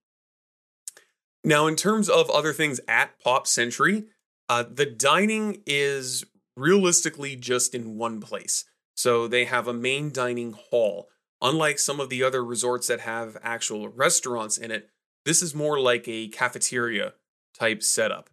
Now, 1.44 1.68
in 1.68 1.76
terms 1.76 2.10
of 2.10 2.30
other 2.30 2.54
things 2.54 2.80
at 2.88 3.20
Pop 3.20 3.48
Century, 3.48 4.06
uh, 4.48 4.64
the 4.72 4.86
dining 4.86 5.64
is 5.66 6.24
realistically 6.56 7.36
just 7.36 7.74
in 7.76 7.98
one 7.98 8.22
place. 8.22 8.66
So 8.96 9.28
they 9.28 9.46
have 9.46 9.68
a 9.68 9.74
main 9.74 10.12
dining 10.12 10.54
hall. 10.54 11.10
Unlike 11.42 11.80
some 11.80 12.00
of 12.00 12.10
the 12.10 12.24
other 12.24 12.44
resorts 12.44 12.88
that 12.88 13.02
have 13.02 13.38
actual 13.44 13.90
restaurants 13.90 14.58
in 14.58 14.72
it, 14.72 14.90
this 15.26 15.42
is 15.42 15.54
more 15.54 15.80
like 15.80 16.08
a 16.08 16.30
cafeteria 16.30 17.14
type 17.58 17.84
setup. 17.84 18.30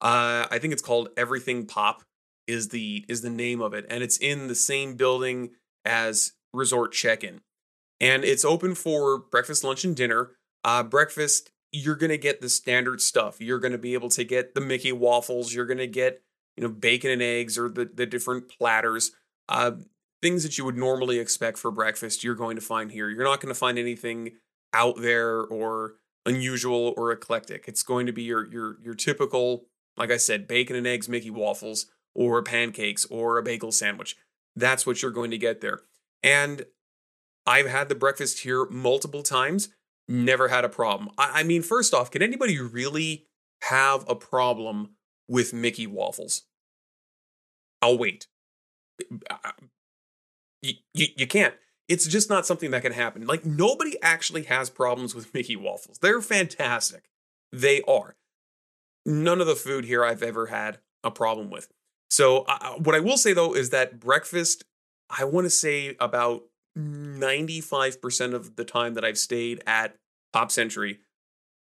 Uh, 0.00 0.46
I 0.50 0.58
think 0.58 0.72
it's 0.72 0.82
called 0.82 1.08
Everything 1.16 1.66
Pop 1.66 2.02
is 2.48 2.68
the 2.68 3.04
is 3.08 3.22
the 3.22 3.30
name 3.30 3.60
of 3.60 3.72
it, 3.72 3.86
and 3.88 4.02
it's 4.02 4.18
in 4.18 4.48
the 4.48 4.54
same 4.56 4.96
building 4.96 5.50
as 5.84 6.32
Resort 6.52 6.92
Check-in, 6.92 7.40
and 8.02 8.24
it's 8.24 8.44
open 8.44 8.74
for 8.74 9.18
breakfast, 9.18 9.64
lunch, 9.64 9.84
and 9.84 9.96
dinner. 9.96 10.32
Uh, 10.64 10.82
breakfast, 10.82 11.50
you're 11.70 11.96
gonna 11.96 12.18
get 12.18 12.42
the 12.42 12.50
standard 12.50 13.00
stuff. 13.00 13.40
You're 13.40 13.60
gonna 13.60 13.78
be 13.78 13.94
able 13.94 14.10
to 14.10 14.24
get 14.24 14.54
the 14.54 14.60
Mickey 14.60 14.92
waffles. 14.92 15.54
You're 15.54 15.66
gonna 15.66 15.86
get 15.86 16.22
you 16.56 16.62
know 16.62 16.68
bacon 16.68 17.10
and 17.10 17.22
eggs 17.22 17.56
or 17.56 17.70
the 17.70 17.86
the 17.86 18.04
different 18.04 18.48
platters. 18.48 19.12
Uh, 19.48 19.72
things 20.20 20.42
that 20.42 20.58
you 20.58 20.64
would 20.64 20.76
normally 20.76 21.18
expect 21.18 21.58
for 21.58 21.70
breakfast, 21.70 22.22
you're 22.22 22.34
going 22.34 22.56
to 22.56 22.62
find 22.62 22.92
here. 22.92 23.08
You're 23.08 23.24
not 23.24 23.40
going 23.40 23.52
to 23.52 23.58
find 23.58 23.78
anything 23.78 24.32
out 24.72 25.00
there 25.00 25.40
or 25.40 25.94
unusual 26.24 26.94
or 26.96 27.10
eclectic. 27.10 27.64
It's 27.66 27.82
going 27.82 28.06
to 28.06 28.12
be 28.12 28.22
your 28.22 28.50
your 28.50 28.78
your 28.82 28.94
typical, 28.94 29.66
like 29.96 30.10
I 30.10 30.16
said, 30.16 30.48
bacon 30.48 30.76
and 30.76 30.86
eggs 30.86 31.08
Mickey 31.08 31.30
waffles 31.30 31.86
or 32.14 32.42
pancakes 32.42 33.04
or 33.06 33.38
a 33.38 33.42
bagel 33.42 33.72
sandwich. 33.72 34.16
That's 34.54 34.86
what 34.86 35.02
you're 35.02 35.10
going 35.10 35.30
to 35.30 35.38
get 35.38 35.60
there. 35.60 35.80
And 36.22 36.66
I've 37.46 37.66
had 37.66 37.88
the 37.88 37.94
breakfast 37.94 38.40
here 38.40 38.66
multiple 38.66 39.22
times, 39.22 39.68
never 40.08 40.48
had 40.48 40.64
a 40.64 40.68
problem. 40.68 41.10
I, 41.18 41.40
I 41.40 41.42
mean, 41.42 41.62
first 41.62 41.94
off, 41.94 42.10
can 42.10 42.22
anybody 42.22 42.60
really 42.60 43.26
have 43.62 44.08
a 44.08 44.14
problem 44.14 44.96
with 45.28 45.52
Mickey 45.52 45.86
waffles? 45.86 46.42
I'll 47.80 47.98
wait. 47.98 48.26
You, 50.62 50.74
you, 50.94 51.06
you 51.16 51.26
can't 51.26 51.54
it's 51.92 52.06
just 52.06 52.30
not 52.30 52.46
something 52.46 52.70
that 52.70 52.82
can 52.82 52.92
happen. 52.92 53.26
Like 53.26 53.44
nobody 53.44 53.96
actually 54.02 54.44
has 54.44 54.70
problems 54.70 55.14
with 55.14 55.32
Mickey 55.34 55.56
waffles. 55.56 55.98
They're 55.98 56.22
fantastic. 56.22 57.04
They 57.52 57.82
are. 57.82 58.16
None 59.04 59.40
of 59.40 59.46
the 59.46 59.56
food 59.56 59.84
here 59.84 60.04
I've 60.04 60.22
ever 60.22 60.46
had 60.46 60.78
a 61.04 61.10
problem 61.10 61.50
with. 61.50 61.68
So 62.10 62.44
uh, 62.48 62.74
what 62.74 62.94
I 62.94 63.00
will 63.00 63.16
say 63.18 63.32
though 63.32 63.54
is 63.54 63.70
that 63.70 64.00
breakfast, 64.00 64.64
I 65.10 65.24
want 65.24 65.44
to 65.44 65.50
say 65.50 65.96
about 66.00 66.44
95% 66.76 68.34
of 68.34 68.56
the 68.56 68.64
time 68.64 68.94
that 68.94 69.04
I've 69.04 69.18
stayed 69.18 69.62
at 69.66 69.96
Pop 70.32 70.50
Century, 70.50 71.00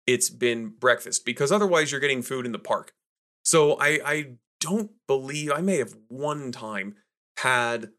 it's 0.06 0.30
been 0.30 0.70
breakfast 0.70 1.26
because 1.26 1.52
otherwise 1.52 1.92
you're 1.92 2.02
getting 2.02 2.22
food 2.22 2.46
in 2.46 2.52
the 2.52 2.60
park. 2.60 2.94
So 3.44 3.78
I 3.80 4.00
I 4.06 4.26
don't 4.60 4.92
believe 5.08 5.52
I 5.52 5.62
may 5.62 5.78
have 5.78 5.96
one 6.10 6.52
time 6.52 6.96
had 7.38 7.92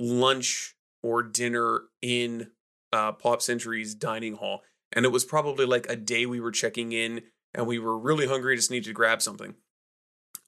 lunch 0.00 0.76
or 1.02 1.22
dinner 1.22 1.82
in 2.00 2.50
uh, 2.92 3.12
Pop 3.12 3.42
Century's 3.42 3.94
dining 3.94 4.34
hall. 4.34 4.62
And 4.92 5.04
it 5.04 5.12
was 5.12 5.24
probably 5.24 5.66
like 5.66 5.86
a 5.88 5.96
day 5.96 6.24
we 6.26 6.40
were 6.40 6.52
checking 6.52 6.92
in 6.92 7.22
and 7.52 7.66
we 7.66 7.78
were 7.78 7.98
really 7.98 8.26
hungry, 8.26 8.56
just 8.56 8.70
needed 8.70 8.86
to 8.86 8.92
grab 8.92 9.20
something. 9.20 9.54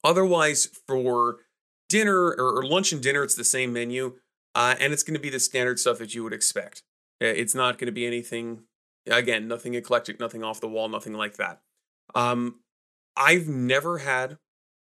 Otherwise, 0.04 0.68
for 0.86 1.38
dinner 1.88 2.28
or, 2.28 2.58
or 2.58 2.64
lunch 2.64 2.92
and 2.92 3.02
dinner, 3.02 3.22
it's 3.22 3.34
the 3.34 3.44
same 3.44 3.72
menu. 3.72 4.14
Uh, 4.56 4.74
and 4.80 4.94
it's 4.94 5.02
going 5.02 5.12
to 5.14 5.20
be 5.20 5.28
the 5.28 5.38
standard 5.38 5.78
stuff 5.78 5.98
that 5.98 6.14
you 6.14 6.24
would 6.24 6.32
expect. 6.32 6.82
It's 7.20 7.54
not 7.54 7.76
going 7.76 7.86
to 7.86 7.92
be 7.92 8.06
anything, 8.06 8.62
again, 9.06 9.46
nothing 9.46 9.74
eclectic, 9.74 10.18
nothing 10.18 10.42
off 10.42 10.62
the 10.62 10.68
wall, 10.68 10.88
nothing 10.88 11.12
like 11.12 11.36
that. 11.36 11.60
Um, 12.14 12.60
I've 13.14 13.48
never 13.48 13.98
had 13.98 14.38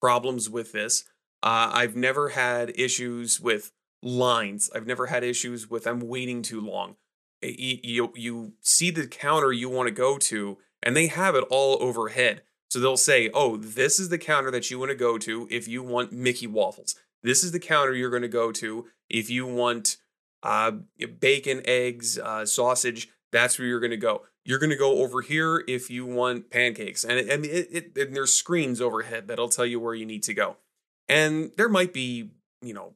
problems 0.02 0.50
with 0.50 0.74
this. 0.74 1.06
Uh, 1.42 1.72
I've 1.74 1.96
never 1.96 2.30
had 2.30 2.78
issues 2.78 3.40
with 3.40 3.72
lines. 4.02 4.70
I've 4.76 4.86
never 4.86 5.06
had 5.06 5.24
issues 5.24 5.70
with 5.70 5.88
I'm 5.88 6.02
waiting 6.02 6.42
too 6.42 6.60
long. 6.60 6.98
You, 7.42 7.78
you, 7.84 8.14
you 8.16 8.54
see 8.62 8.92
the 8.92 9.08
counter 9.08 9.54
you 9.54 9.70
want 9.70 9.88
to 9.88 9.94
go 9.94 10.18
to, 10.18 10.58
and 10.82 10.94
they 10.94 11.08
have 11.08 11.36
it 11.36 11.46
all 11.50 11.82
overhead. 11.82 12.42
So 12.70 12.82
they'll 12.82 12.98
say, 12.98 13.30
oh, 13.34 13.56
this 13.56 13.98
is 13.98 14.10
the 14.10 14.18
counter 14.18 14.52
that 14.52 14.70
you 14.70 14.78
want 14.78 14.92
to 14.92 14.96
go 14.96 15.18
to 15.20 15.48
if 15.50 15.70
you 15.70 15.84
want 15.84 16.12
Mickey 16.12 16.48
waffles. 16.48 16.96
This 17.22 17.46
is 17.46 17.54
the 17.54 17.60
counter 17.60 17.94
you're 17.94 18.10
going 18.10 18.24
to 18.24 18.28
go 18.28 18.52
to 18.52 18.88
if 19.10 19.30
you 19.30 19.46
want 19.46 19.98
uh, 20.44 20.72
bacon, 21.20 21.62
eggs, 21.66 22.20
uh, 22.20 22.46
sausage. 22.46 23.10
That's 23.32 23.58
where 23.58 23.68
you're 23.68 23.80
going 23.80 23.92
to 23.92 23.98
go. 23.98 24.24
You're 24.46 24.60
going 24.60 24.70
to 24.70 24.76
go 24.76 25.00
over 25.00 25.22
here 25.22 25.64
if 25.68 25.90
you 25.90 26.06
want 26.06 26.52
pancakes. 26.52 27.04
And, 27.04 27.18
and, 27.30 27.46
it, 27.46 27.68
it, 27.72 27.98
and 27.98 28.16
there's 28.16 28.34
screens 28.34 28.82
overhead 28.82 29.28
that'll 29.28 29.50
tell 29.50 29.66
you 29.66 29.80
where 29.80 29.96
you 29.96 30.06
need 30.06 30.24
to 30.24 30.34
go. 30.34 30.58
And 31.08 31.52
there 31.58 31.70
might 31.70 31.94
be, 31.94 32.32
you 32.62 32.74
know, 32.74 32.94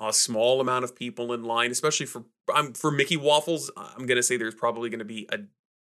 a 0.00 0.12
small 0.12 0.60
amount 0.60 0.84
of 0.84 0.94
people 0.94 1.32
in 1.32 1.44
line, 1.44 1.70
especially 1.70 2.06
for 2.06 2.24
um, 2.54 2.72
for 2.72 2.90
Mickey 2.90 3.16
waffles. 3.16 3.70
I'm 3.76 4.06
gonna 4.06 4.22
say 4.22 4.36
there's 4.36 4.54
probably 4.54 4.90
gonna 4.90 5.04
be 5.04 5.28
a 5.30 5.40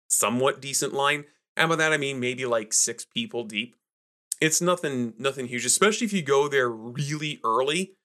somewhat 0.08 0.62
decent 0.62 0.94
line, 0.94 1.26
and 1.58 1.70
by 1.70 1.76
that 1.76 1.92
I 1.92 1.98
mean 1.98 2.20
maybe 2.20 2.46
like 2.46 2.74
six 2.74 3.06
people 3.06 3.44
deep. 3.44 3.76
It's 4.42 4.62
nothing 4.62 5.14
nothing 5.18 5.48
huge, 5.48 5.66
especially 5.66 6.06
if 6.06 6.14
you 6.14 6.22
go 6.22 6.48
there 6.48 6.70
really 6.70 7.40
early. 7.44 7.96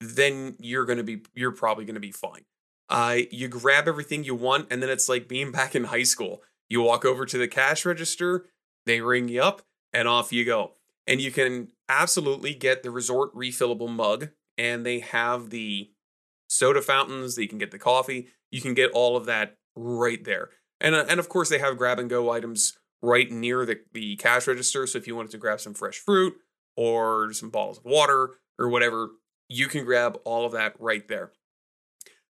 Then 0.00 0.56
you're 0.58 0.84
gonna 0.84 1.02
be 1.02 1.22
you're 1.34 1.52
probably 1.52 1.84
gonna 1.84 2.00
be 2.00 2.12
fine. 2.12 2.44
Uh, 2.88 3.18
you 3.30 3.48
grab 3.48 3.86
everything 3.86 4.24
you 4.24 4.34
want, 4.34 4.66
and 4.70 4.82
then 4.82 4.90
it's 4.90 5.08
like 5.08 5.28
being 5.28 5.52
back 5.60 5.74
in 5.74 5.84
high 5.84 6.02
school. 6.02 6.42
You 6.68 6.82
walk 6.82 7.04
over 7.04 7.26
to 7.26 7.38
the 7.38 7.48
cash 7.48 7.84
register, 7.84 8.46
they 8.86 9.00
ring 9.00 9.28
you 9.28 9.42
up, 9.42 9.62
and 9.92 10.06
off 10.06 10.32
you 10.32 10.44
go. 10.44 10.72
And 11.06 11.20
you 11.20 11.32
can 11.32 11.68
absolutely 11.88 12.54
get 12.54 12.82
the 12.82 12.90
resort 12.90 13.34
refillable 13.34 13.88
mug 13.88 14.28
and 14.56 14.84
they 14.84 15.00
have 15.00 15.50
the 15.50 15.90
soda 16.48 16.82
fountains. 16.82 17.38
You 17.38 17.48
can 17.48 17.58
get 17.58 17.70
the 17.70 17.78
coffee. 17.78 18.28
You 18.50 18.60
can 18.60 18.74
get 18.74 18.90
all 18.92 19.16
of 19.16 19.26
that 19.26 19.56
right 19.74 20.22
there. 20.22 20.50
And 20.80 20.94
uh, 20.94 21.06
and 21.08 21.18
of 21.18 21.28
course 21.28 21.48
they 21.48 21.58
have 21.58 21.76
grab 21.76 21.98
and 21.98 22.10
go 22.10 22.30
items 22.30 22.78
right 23.02 23.30
near 23.30 23.64
the, 23.64 23.80
the 23.92 24.16
cash 24.16 24.46
register. 24.46 24.86
So 24.86 24.98
if 24.98 25.06
you 25.06 25.16
wanted 25.16 25.30
to 25.32 25.38
grab 25.38 25.60
some 25.60 25.74
fresh 25.74 25.98
fruit 25.98 26.34
or 26.76 27.32
some 27.32 27.50
bottles 27.50 27.78
of 27.78 27.84
water 27.84 28.30
or 28.58 28.68
whatever, 28.68 29.10
you 29.50 29.66
can 29.66 29.84
grab 29.84 30.18
all 30.24 30.46
of 30.46 30.52
that 30.52 30.74
right 30.78 31.06
there. 31.08 31.32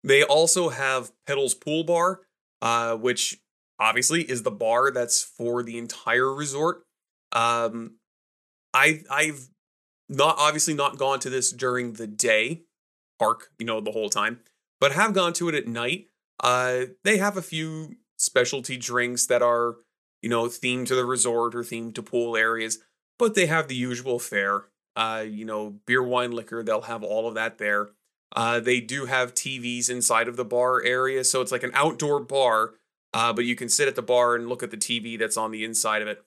They 0.04 0.24
also 0.24 0.70
have 0.70 1.12
Petals 1.28 1.54
Pool 1.54 1.84
Bar, 1.84 2.22
uh, 2.62 2.96
which 2.96 3.38
obviously 3.78 4.24
is 4.24 4.44
the 4.44 4.52
bar 4.52 4.92
that's 4.92 5.22
for 5.22 5.62
the 5.62 5.78
entire 5.78 6.34
resort. 6.34 6.84
Um, 7.34 7.98
I 8.74 9.02
I've 9.12 9.50
not 10.08 10.38
obviously 10.40 10.74
not 10.74 10.98
gone 10.98 11.20
to 11.20 11.30
this 11.30 11.52
during 11.52 11.94
the 11.94 12.08
day 12.08 12.64
park, 13.20 13.50
you 13.60 13.66
know, 13.66 13.82
the 13.82 13.92
whole 13.92 14.10
time, 14.10 14.40
but 14.80 14.94
have 14.94 15.14
gone 15.14 15.34
to 15.34 15.50
it 15.50 15.56
at 15.56 15.68
night. 15.68 16.08
Uh, 16.42 16.86
they 17.04 17.18
have 17.18 17.36
a 17.36 17.42
few 17.42 17.98
specialty 18.18 18.78
drinks 18.78 19.26
that 19.26 19.42
are, 19.42 19.76
you 20.22 20.30
know, 20.30 20.46
themed 20.46 20.88
to 20.88 20.96
the 20.96 21.06
resort 21.06 21.54
or 21.54 21.64
themed 21.64 21.96
to 21.96 22.02
pool 22.02 22.38
areas, 22.38 22.80
but 23.18 23.36
they 23.36 23.46
have 23.46 23.68
the 23.68 23.76
usual 23.76 24.20
fare. 24.20 24.66
Uh, 25.00 25.22
you 25.22 25.46
know, 25.46 25.75
beer, 25.86 26.03
wine, 26.03 26.34
liquor, 26.34 26.62
they'll 26.62 26.82
have 26.82 27.03
all 27.03 27.25
of 27.25 27.34
that 27.34 27.58
there. 27.58 27.91
Uh, 28.36 28.60
they 28.60 28.82
do 28.82 29.06
have 29.06 29.34
TVs 29.34 29.89
inside 29.89 30.27
of 30.27 30.36
the 30.36 30.44
bar 30.44 30.84
area, 30.84 31.24
so 31.24 31.39
it's 31.39 31.53
like 31.53 31.63
an 31.63 31.72
outdoor 31.74 32.20
bar, 32.20 32.74
uh, 33.13 33.32
but 33.32 33.46
you 33.46 33.56
can 33.56 33.70
sit 33.70 33.88
at 33.88 33.96
the 33.96 34.01
bar 34.01 34.36
and 34.36 34.50
look 34.50 34.62
at 34.62 34.72
the 34.72 34.77
TV 34.77 35.18
that's 35.18 35.38
on 35.38 35.51
the 35.51 35.63
inside 35.63 36.01
of 36.01 36.10
it. 36.10 36.22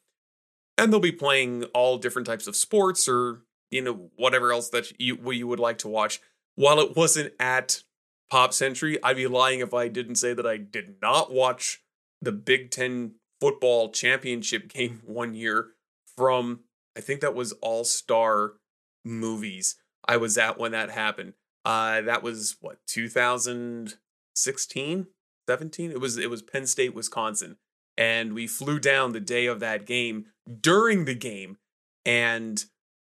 And 0.79 0.91
they'll 0.91 1.01
be 1.01 1.13
playing 1.13 1.65
all 1.75 1.99
different 1.99 2.25
types 2.25 2.47
of 2.47 2.57
sports 2.57 3.07
or 3.07 3.43
you 3.71 3.83
know 3.83 4.09
whatever 4.17 4.53
else 4.53 4.71
that 4.71 4.99
you 4.99 5.19
you 5.31 5.47
would 5.47 5.61
like 5.61 5.77
to 5.79 5.89
watch. 5.89 6.19
While 6.55 6.81
it 6.81 6.97
wasn't 6.97 7.35
at 7.39 7.83
Pop 8.31 8.55
Century, 8.55 8.99
I'd 9.05 9.17
be 9.17 9.27
lying 9.27 9.61
if 9.61 9.75
I 9.75 9.89
didn't 9.89 10.15
say 10.15 10.33
that 10.33 10.47
I 10.47 10.57
did 10.57 10.95
not 11.03 11.31
watch 11.31 11.83
the 12.23 12.33
Big 12.33 12.71
Ten 12.71 13.17
football 13.39 13.91
championship 13.91 14.69
game 14.73 15.03
one 15.05 15.35
year 15.35 15.73
from 16.17 16.61
I 16.97 17.03
think 17.03 17.21
that 17.21 17.35
was 17.35 17.53
All 17.61 17.85
Star 17.85 18.55
Movies. 19.05 19.77
I 20.07 20.17
was 20.17 20.39
at 20.39 20.59
when 20.59 20.73
that 20.73 20.91
happened. 20.91 21.35
Uh, 21.65 22.01
that 22.03 22.23
was 22.23 22.57
what 22.61 22.79
2016, 22.87 25.07
17. 25.49 25.91
It 25.91 26.01
was 26.01 26.19
it 26.19 26.31
was 26.31 26.43
Penn 26.43 26.67
State, 26.67 26.95
Wisconsin, 26.95 27.57
and 27.97 28.33
we 28.33 28.47
flew 28.47 28.79
down 28.79 29.13
the 29.13 29.21
day 29.21 29.47
of 29.47 29.61
that 29.61 29.87
game 29.87 30.27
during 30.61 31.05
the 31.05 31.15
game, 31.15 31.59
and 32.05 32.65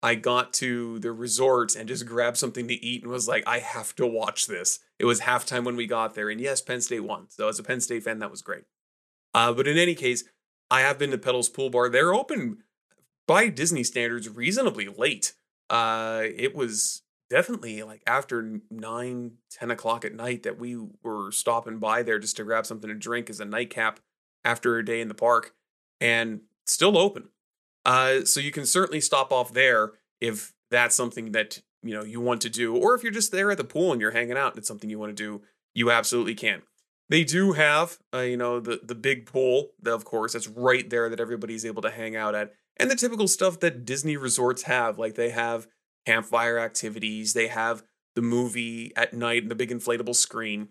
I 0.06 0.14
got 0.14 0.54
to 0.54 1.00
the 1.00 1.12
resort 1.12 1.76
and 1.76 1.88
just 1.88 2.06
grabbed 2.06 2.38
something 2.38 2.68
to 2.68 2.76
eat 2.76 3.02
and 3.02 3.12
was 3.12 3.28
like, 3.28 3.44
I 3.48 3.58
have 3.58 3.96
to 3.96 4.06
watch 4.06 4.46
this. 4.46 4.78
It 5.00 5.06
was 5.06 5.22
halftime 5.22 5.66
when 5.66 5.76
we 5.76 5.88
got 5.88 6.14
there. 6.14 6.30
And 6.30 6.40
yes, 6.40 6.62
Penn 6.62 6.82
State 6.82 7.00
won. 7.00 7.26
So 7.30 7.48
as 7.48 7.58
a 7.58 7.64
Penn 7.64 7.82
State 7.82 8.04
fan, 8.04 8.20
that 8.20 8.30
was 8.30 8.44
great. 8.44 8.66
Uh, 9.34 9.52
but 9.52 9.68
in 9.68 9.80
any 9.80 9.96
case, 9.96 10.24
I 10.70 10.82
have 10.82 11.00
been 11.00 11.10
to 11.10 11.18
Petals 11.18 11.50
Pool 11.50 11.72
Bar. 11.72 11.90
They're 11.90 12.14
open 12.14 12.60
by 13.28 13.48
Disney 13.48 13.84
standards 13.84 14.30
reasonably 14.30 14.88
late. 14.88 15.34
Uh, 15.70 16.24
it 16.36 16.56
was 16.56 17.04
definitely 17.30 17.82
like 17.84 18.04
after 18.06 18.62
9 18.70 19.32
10 19.52 19.72
o'clock 19.72 20.06
at 20.06 20.14
night 20.14 20.44
that 20.44 20.60
we 20.60 20.78
were 21.04 21.32
stopping 21.32 21.80
by 21.80 22.04
there 22.04 22.20
just 22.20 22.38
to 22.38 22.44
grab 22.44 22.66
something 22.66 22.88
to 22.88 22.96
drink 22.96 23.30
as 23.30 23.40
a 23.40 23.46
nightcap 23.46 24.00
after 24.44 24.78
a 24.78 24.86
day 24.86 25.02
in 25.02 25.08
the 25.08 25.14
park 25.16 25.54
and 26.00 26.42
still 26.66 26.98
open. 26.98 27.30
Uh, 27.86 28.26
so 28.26 28.40
you 28.40 28.52
can 28.52 28.66
certainly 28.66 29.02
stop 29.02 29.32
off 29.32 29.54
there 29.54 29.94
if 30.22 30.54
that's 30.72 30.96
something 30.96 31.32
that 31.32 31.62
you 31.84 31.94
know 31.94 32.04
you 32.04 32.20
want 32.20 32.42
to 32.42 32.50
do 32.50 32.76
or 32.76 32.96
if 32.96 33.04
you're 33.04 33.12
just 33.12 33.32
there 33.32 33.52
at 33.52 33.58
the 33.58 33.64
pool 33.64 33.92
and 33.92 34.02
you're 34.02 34.12
hanging 34.12 34.38
out 34.38 34.54
and 34.54 34.58
it's 34.58 34.68
something 34.68 34.90
you 34.90 35.00
want 35.00 35.16
to 35.16 35.24
do 35.24 35.42
you 35.74 35.92
absolutely 35.92 36.36
can. 36.36 36.62
They 37.10 37.24
do 37.24 37.54
have 37.54 38.00
uh, 38.14 38.20
you 38.20 38.38
know 38.38 38.60
the 38.60 38.80
the 38.84 38.96
big 38.96 39.26
pool 39.26 39.72
of 39.86 40.06
course 40.06 40.34
that's 40.34 40.48
right 40.48 40.90
there 40.90 41.10
that 41.10 41.20
everybody's 41.20 41.66
able 41.66 41.82
to 41.84 41.92
hang 41.92 42.16
out 42.16 42.34
at 42.34 42.54
and 42.78 42.90
the 42.90 42.96
typical 42.96 43.28
stuff 43.28 43.60
that 43.60 43.86
disney 43.86 44.18
resorts 44.18 44.64
have 44.64 44.98
like 44.98 45.16
they 45.16 45.30
have 45.30 45.68
campfire 46.06 46.60
activities 46.60 47.34
they 47.34 47.48
have 47.48 47.84
the 48.16 48.22
movie 48.22 48.92
at 48.96 49.14
night 49.14 49.42
and 49.42 49.52
the 49.52 49.56
big 49.56 49.72
inflatable 49.72 50.16
screen 50.16 50.70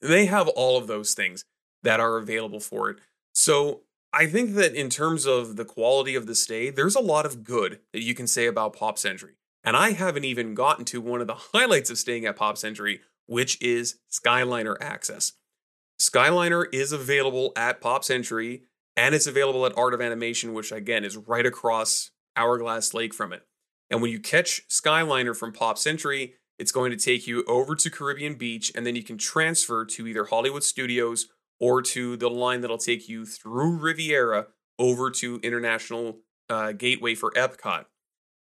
they 0.00 0.26
have 0.26 0.48
all 0.48 0.76
of 0.76 0.86
those 0.86 1.14
things 1.14 1.44
that 1.82 2.00
are 2.00 2.16
available 2.16 2.60
for 2.60 2.90
it 2.90 2.98
so 3.34 3.82
I 4.16 4.26
think 4.26 4.54
that 4.54 4.76
in 4.76 4.90
terms 4.90 5.26
of 5.26 5.56
the 5.56 5.64
quality 5.64 6.14
of 6.14 6.26
the 6.26 6.36
stay, 6.36 6.70
there's 6.70 6.94
a 6.94 7.00
lot 7.00 7.26
of 7.26 7.42
good 7.42 7.80
that 7.92 8.04
you 8.04 8.14
can 8.14 8.28
say 8.28 8.46
about 8.46 8.76
Pop 8.76 8.96
Century. 8.96 9.34
And 9.64 9.76
I 9.76 9.90
haven't 9.90 10.24
even 10.24 10.54
gotten 10.54 10.84
to 10.86 11.00
one 11.00 11.20
of 11.20 11.26
the 11.26 11.34
highlights 11.52 11.90
of 11.90 11.98
staying 11.98 12.24
at 12.24 12.36
Pop 12.36 12.56
Century, 12.56 13.00
which 13.26 13.60
is 13.60 13.96
Skyliner 14.12 14.76
access. 14.80 15.32
Skyliner 15.98 16.64
is 16.72 16.92
available 16.92 17.52
at 17.56 17.80
Pop 17.80 18.04
Century 18.04 18.62
and 18.96 19.14
it's 19.14 19.26
available 19.26 19.66
at 19.66 19.76
Art 19.76 19.94
of 19.94 20.00
Animation, 20.00 20.54
which 20.54 20.72
again 20.72 21.04
is 21.04 21.16
right 21.16 21.46
across 21.46 22.10
Hourglass 22.36 22.94
Lake 22.94 23.14
from 23.14 23.32
it. 23.32 23.42
And 23.90 24.00
when 24.00 24.10
you 24.10 24.20
catch 24.20 24.66
Skyliner 24.68 25.36
from 25.36 25.52
Pop 25.52 25.78
Century, 25.78 26.34
it's 26.58 26.72
going 26.72 26.90
to 26.90 26.96
take 26.96 27.26
you 27.26 27.44
over 27.46 27.74
to 27.74 27.90
Caribbean 27.90 28.34
Beach 28.34 28.72
and 28.74 28.86
then 28.86 28.96
you 28.96 29.02
can 29.02 29.18
transfer 29.18 29.84
to 29.84 30.06
either 30.06 30.24
Hollywood 30.24 30.62
Studios 30.62 31.26
or 31.60 31.82
to 31.82 32.16
the 32.16 32.30
line 32.30 32.60
that'll 32.60 32.78
take 32.78 33.08
you 33.08 33.26
through 33.26 33.78
Riviera 33.78 34.46
over 34.78 35.10
to 35.10 35.40
International 35.42 36.18
uh, 36.48 36.72
Gateway 36.72 37.14
for 37.14 37.30
Epcot. 37.32 37.86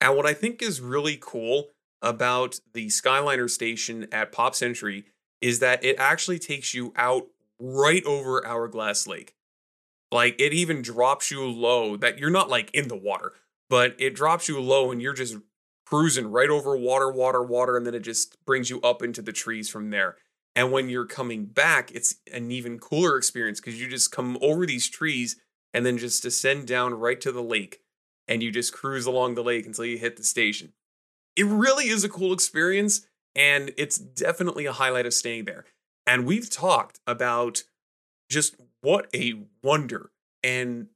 And 0.01 0.15
what 0.15 0.25
I 0.25 0.33
think 0.33 0.62
is 0.62 0.81
really 0.81 1.17
cool 1.19 1.67
about 2.01 2.59
the 2.73 2.88
Skyliner 2.88 3.50
station 3.50 4.07
at 4.12 4.31
Pop 4.31 4.55
Century 4.55 5.05
is 5.41 5.59
that 5.59 5.83
it 5.83 5.95
actually 5.97 6.39
takes 6.39 6.73
you 6.73 6.93
out 6.95 7.27
right 7.59 8.03
over 8.05 8.45
Hourglass 8.45 9.07
Lake. 9.07 9.35
Like 10.13 10.39
it 10.39 10.53
even 10.53 10.84
drops 10.84 11.32
you 11.32 11.43
low 11.43 11.98
that 11.98 12.20
you're 12.20 12.29
not 12.29 12.48
like 12.48 12.70
in 12.72 12.88
the 12.88 12.96
water, 12.96 13.34
but 13.67 13.96
it 13.98 14.13
drops 14.15 14.48
you 14.48 14.62
low 14.62 14.91
and 14.91 15.01
you're 15.01 15.13
just 15.13 15.38
cruising 15.88 16.32
right 16.32 16.51
over 16.51 16.77
water, 16.77 17.12
water, 17.12 17.41
water, 17.41 17.75
and 17.75 17.86
then 17.86 17.96
it 17.96 18.03
just 18.03 18.38
brings 18.46 18.70
you 18.70 18.79
up 18.82 19.01
into 19.01 19.24
the 19.24 19.32
trees 19.32 19.72
from 19.72 19.89
there. 19.89 20.17
And 20.55 20.72
when 20.72 20.88
you're 20.88 21.08
coming 21.08 21.46
back, 21.46 21.91
it's 21.96 22.17
an 22.32 22.51
even 22.51 22.77
cooler 22.77 23.17
experience 23.17 23.60
because 23.60 23.82
you 23.82 23.89
just 23.89 24.12
come 24.12 24.38
over 24.39 24.67
these 24.67 24.88
trees 24.88 25.36
and 25.74 25.84
then 25.84 25.98
just 25.98 26.22
descend 26.22 26.67
down 26.67 26.93
right 26.93 27.20
to 27.22 27.32
the 27.32 27.41
lake 27.41 27.79
and 28.27 28.43
you 28.43 28.51
just 28.51 28.72
cruise 28.72 29.08
along 29.08 29.34
the 29.34 29.43
lake 29.43 29.65
until 29.65 29.86
you 29.86 29.98
hit 29.98 30.15
the 30.15 30.24
station. 30.24 30.74
It 31.36 31.48
really 31.48 31.89
is 31.89 32.03
a 32.03 32.10
cool 32.10 32.34
experience 32.34 33.08
and 33.36 33.72
it's 33.77 33.98
definitely 33.98 34.67
a 34.67 34.74
highlight 34.74 35.08
of 35.08 35.13
staying 35.15 35.46
there. 35.46 35.65
And 36.05 36.27
we've 36.27 36.51
talked 36.51 37.00
about 37.08 37.63
just 38.29 38.55
what 38.83 39.07
a 39.15 39.33
wonder 39.63 40.11
and 40.43 40.87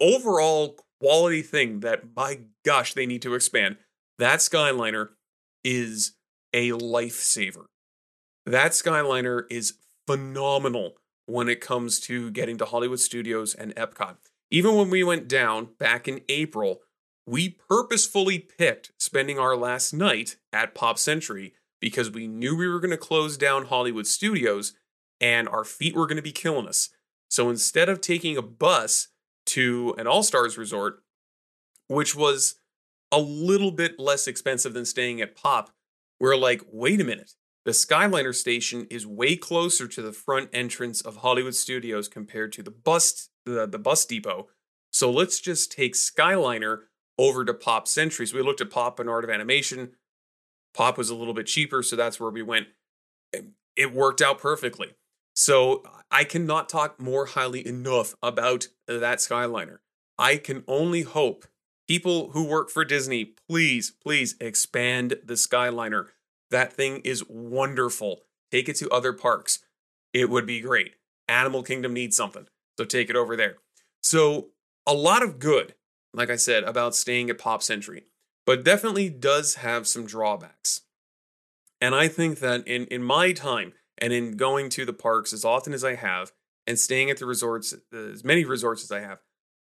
overall 0.00 0.76
quality 1.00 1.42
thing 1.42 1.80
that 1.80 2.16
my 2.16 2.40
gosh, 2.64 2.94
they 2.94 3.06
need 3.06 3.22
to 3.22 3.34
expand. 3.34 3.76
That 4.18 4.40
Skyliner 4.40 5.10
is 5.62 6.14
a 6.52 6.70
lifesaver 6.70 7.66
that 8.52 8.72
Skyliner 8.72 9.42
is 9.50 9.74
phenomenal 10.06 10.94
when 11.26 11.48
it 11.48 11.60
comes 11.60 12.00
to 12.00 12.30
getting 12.30 12.56
to 12.58 12.64
Hollywood 12.64 13.00
Studios 13.00 13.54
and 13.54 13.74
Epcot. 13.76 14.16
Even 14.50 14.74
when 14.74 14.88
we 14.88 15.04
went 15.04 15.28
down 15.28 15.68
back 15.78 16.08
in 16.08 16.22
April, 16.28 16.80
we 17.26 17.50
purposefully 17.68 18.38
picked 18.38 18.92
spending 18.98 19.38
our 19.38 19.54
last 19.54 19.92
night 19.92 20.36
at 20.52 20.74
Pop 20.74 20.98
Century 20.98 21.52
because 21.80 22.10
we 22.10 22.26
knew 22.26 22.56
we 22.56 22.66
were 22.66 22.80
going 22.80 22.90
to 22.90 22.96
close 22.96 23.36
down 23.36 23.66
Hollywood 23.66 24.06
Studios 24.06 24.72
and 25.20 25.48
our 25.48 25.64
feet 25.64 25.96
were 25.96 26.06
going 26.06 26.16
to 26.16 26.22
be 26.22 26.32
killing 26.32 26.68
us. 26.68 26.90
So 27.28 27.50
instead 27.50 27.88
of 27.88 28.00
taking 28.00 28.36
a 28.36 28.42
bus 28.42 29.08
to 29.46 29.94
an 29.98 30.06
All 30.06 30.22
Stars 30.22 30.56
resort, 30.56 31.02
which 31.88 32.14
was 32.14 32.56
a 33.10 33.18
little 33.18 33.70
bit 33.70 33.98
less 33.98 34.26
expensive 34.26 34.74
than 34.74 34.84
staying 34.84 35.20
at 35.20 35.34
Pop, 35.34 35.70
we're 36.20 36.36
like, 36.36 36.62
wait 36.70 37.00
a 37.00 37.04
minute. 37.04 37.32
The 37.64 37.72
Skyliner 37.72 38.34
station 38.34 38.86
is 38.90 39.06
way 39.06 39.36
closer 39.36 39.86
to 39.88 40.00
the 40.02 40.12
front 40.12 40.48
entrance 40.52 41.00
of 41.00 41.16
Hollywood 41.16 41.54
Studios 41.54 42.08
compared 42.08 42.52
to 42.52 42.62
the 42.62 42.70
bus 42.70 43.28
the, 43.44 43.66
the 43.66 43.78
bus 43.78 44.04
depot. 44.04 44.48
So 44.90 45.10
let's 45.10 45.40
just 45.40 45.72
take 45.72 45.94
Skyliner 45.94 46.80
over 47.18 47.44
to 47.44 47.54
Pop 47.54 47.88
Century. 47.88 48.26
So 48.26 48.36
we 48.36 48.42
looked 48.42 48.60
at 48.60 48.70
Pop 48.70 49.00
and 49.00 49.08
Art 49.08 49.24
of 49.24 49.30
Animation. 49.30 49.92
Pop 50.74 50.96
was 50.96 51.10
a 51.10 51.14
little 51.14 51.34
bit 51.34 51.46
cheaper, 51.46 51.82
so 51.82 51.96
that's 51.96 52.20
where 52.20 52.30
we 52.30 52.42
went. 52.42 52.68
It 53.76 53.92
worked 53.92 54.22
out 54.22 54.38
perfectly. 54.38 54.88
So 55.38 55.84
I 56.10 56.24
cannot 56.24 56.68
talk 56.68 57.00
more 57.00 57.26
highly 57.26 57.64
enough 57.64 58.16
about 58.20 58.66
that 58.88 59.18
Skyliner. 59.18 59.78
I 60.18 60.36
can 60.36 60.64
only 60.66 61.02
hope 61.02 61.46
people 61.86 62.30
who 62.32 62.42
work 62.42 62.70
for 62.70 62.84
Disney, 62.84 63.34
please, 63.48 63.92
please 63.92 64.34
expand 64.40 65.14
the 65.24 65.34
Skyliner. 65.34 66.06
That 66.50 66.72
thing 66.72 67.02
is 67.04 67.24
wonderful. 67.28 68.22
Take 68.50 68.68
it 68.68 68.74
to 68.78 68.90
other 68.90 69.12
parks. 69.12 69.60
It 70.12 70.28
would 70.28 70.44
be 70.44 70.60
great. 70.60 70.96
Animal 71.28 71.62
Kingdom 71.62 71.92
needs 71.92 72.16
something. 72.16 72.48
So 72.76 72.84
take 72.84 73.08
it 73.08 73.14
over 73.14 73.36
there. 73.36 73.58
So, 74.02 74.48
a 74.88 74.92
lot 74.92 75.22
of 75.22 75.38
good, 75.38 75.76
like 76.12 76.30
I 76.30 76.36
said, 76.36 76.64
about 76.64 76.96
staying 76.96 77.30
at 77.30 77.38
Pop 77.38 77.62
Century, 77.62 78.06
but 78.44 78.64
definitely 78.64 79.08
does 79.08 79.54
have 79.56 79.86
some 79.86 80.04
drawbacks. 80.04 80.80
And 81.80 81.94
I 81.94 82.08
think 82.08 82.40
that 82.40 82.66
in, 82.66 82.86
in 82.86 83.04
my 83.04 83.30
time 83.30 83.74
and 83.98 84.12
in 84.12 84.36
going 84.36 84.68
to 84.70 84.84
the 84.84 84.92
parks 84.92 85.32
as 85.32 85.44
often 85.44 85.72
as 85.72 85.84
I 85.84 85.94
have 85.94 86.32
and 86.66 86.78
staying 86.78 87.10
at 87.10 87.18
the 87.18 87.26
resorts, 87.26 87.74
as 87.92 88.24
many 88.24 88.44
resorts 88.44 88.84
as 88.84 88.92
I 88.92 89.00
have, 89.00 89.18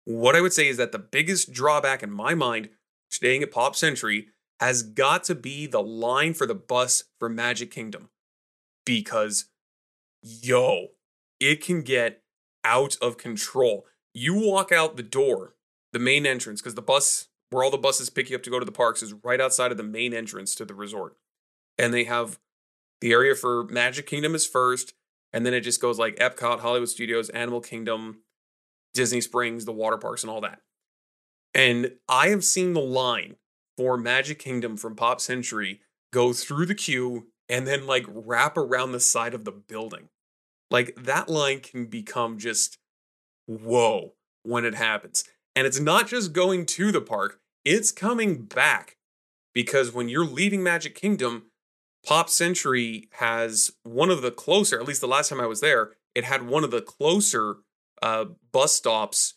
what 0.04 0.36
I 0.36 0.40
would 0.40 0.52
say 0.52 0.68
is 0.68 0.76
that 0.76 0.92
the 0.92 0.98
biggest 0.98 1.52
drawback 1.52 2.02
in 2.02 2.10
my 2.10 2.34
mind, 2.34 2.68
staying 3.10 3.42
at 3.42 3.50
Pop 3.50 3.74
Century, 3.76 4.28
has 4.60 4.82
got 4.82 5.24
to 5.24 5.34
be 5.34 5.66
the 5.66 5.82
line 5.82 6.34
for 6.34 6.46
the 6.46 6.54
bus 6.54 7.04
for 7.18 7.28
Magic 7.28 7.70
Kingdom. 7.70 8.10
Because, 8.84 9.46
yo, 10.22 10.88
it 11.40 11.62
can 11.62 11.82
get 11.82 12.22
out 12.64 12.96
of 13.00 13.18
control. 13.18 13.86
You 14.12 14.34
walk 14.34 14.72
out 14.72 14.96
the 14.96 15.02
door, 15.02 15.54
the 15.92 15.98
main 15.98 16.26
entrance, 16.26 16.60
because 16.60 16.74
the 16.74 16.82
bus, 16.82 17.28
where 17.50 17.64
all 17.64 17.70
the 17.70 17.78
buses 17.78 18.10
pick 18.10 18.30
you 18.30 18.36
up 18.36 18.42
to 18.42 18.50
go 18.50 18.58
to 18.58 18.64
the 18.64 18.72
parks, 18.72 19.02
is 19.02 19.14
right 19.24 19.40
outside 19.40 19.70
of 19.70 19.76
the 19.76 19.82
main 19.82 20.12
entrance 20.14 20.54
to 20.54 20.64
the 20.64 20.74
resort. 20.74 21.16
And 21.78 21.92
they 21.92 22.04
have 22.04 22.38
the 23.04 23.12
area 23.12 23.34
for 23.34 23.64
Magic 23.64 24.06
Kingdom 24.06 24.34
is 24.34 24.46
first, 24.46 24.94
and 25.30 25.44
then 25.44 25.52
it 25.52 25.60
just 25.60 25.78
goes 25.78 25.98
like 25.98 26.16
Epcot, 26.16 26.60
Hollywood 26.60 26.88
Studios, 26.88 27.28
Animal 27.28 27.60
Kingdom, 27.60 28.22
Disney 28.94 29.20
Springs, 29.20 29.66
the 29.66 29.72
water 29.72 29.98
parks, 29.98 30.22
and 30.22 30.30
all 30.30 30.40
that. 30.40 30.60
And 31.52 31.96
I 32.08 32.28
have 32.28 32.44
seen 32.44 32.72
the 32.72 32.80
line 32.80 33.36
for 33.76 33.98
Magic 33.98 34.38
Kingdom 34.38 34.78
from 34.78 34.96
Pop 34.96 35.20
Century 35.20 35.82
go 36.14 36.32
through 36.32 36.64
the 36.64 36.74
queue 36.74 37.26
and 37.46 37.66
then 37.66 37.86
like 37.86 38.06
wrap 38.08 38.56
around 38.56 38.92
the 38.92 39.00
side 39.00 39.34
of 39.34 39.44
the 39.44 39.52
building. 39.52 40.08
Like 40.70 40.94
that 40.96 41.28
line 41.28 41.60
can 41.60 41.84
become 41.84 42.38
just 42.38 42.78
whoa 43.44 44.14
when 44.44 44.64
it 44.64 44.76
happens. 44.76 45.24
And 45.54 45.66
it's 45.66 45.78
not 45.78 46.08
just 46.08 46.32
going 46.32 46.64
to 46.64 46.90
the 46.90 47.02
park, 47.02 47.38
it's 47.66 47.92
coming 47.92 48.44
back. 48.46 48.96
Because 49.52 49.92
when 49.92 50.08
you're 50.08 50.24
leaving 50.24 50.62
Magic 50.62 50.94
Kingdom, 50.94 51.50
Pop 52.04 52.28
Century 52.28 53.08
has 53.12 53.72
one 53.82 54.10
of 54.10 54.22
the 54.22 54.30
closer, 54.30 54.78
at 54.78 54.86
least 54.86 55.00
the 55.00 55.08
last 55.08 55.30
time 55.30 55.40
I 55.40 55.46
was 55.46 55.60
there, 55.60 55.92
it 56.14 56.24
had 56.24 56.46
one 56.46 56.64
of 56.64 56.70
the 56.70 56.82
closer 56.82 57.56
uh, 58.02 58.26
bus 58.52 58.74
stops 58.74 59.34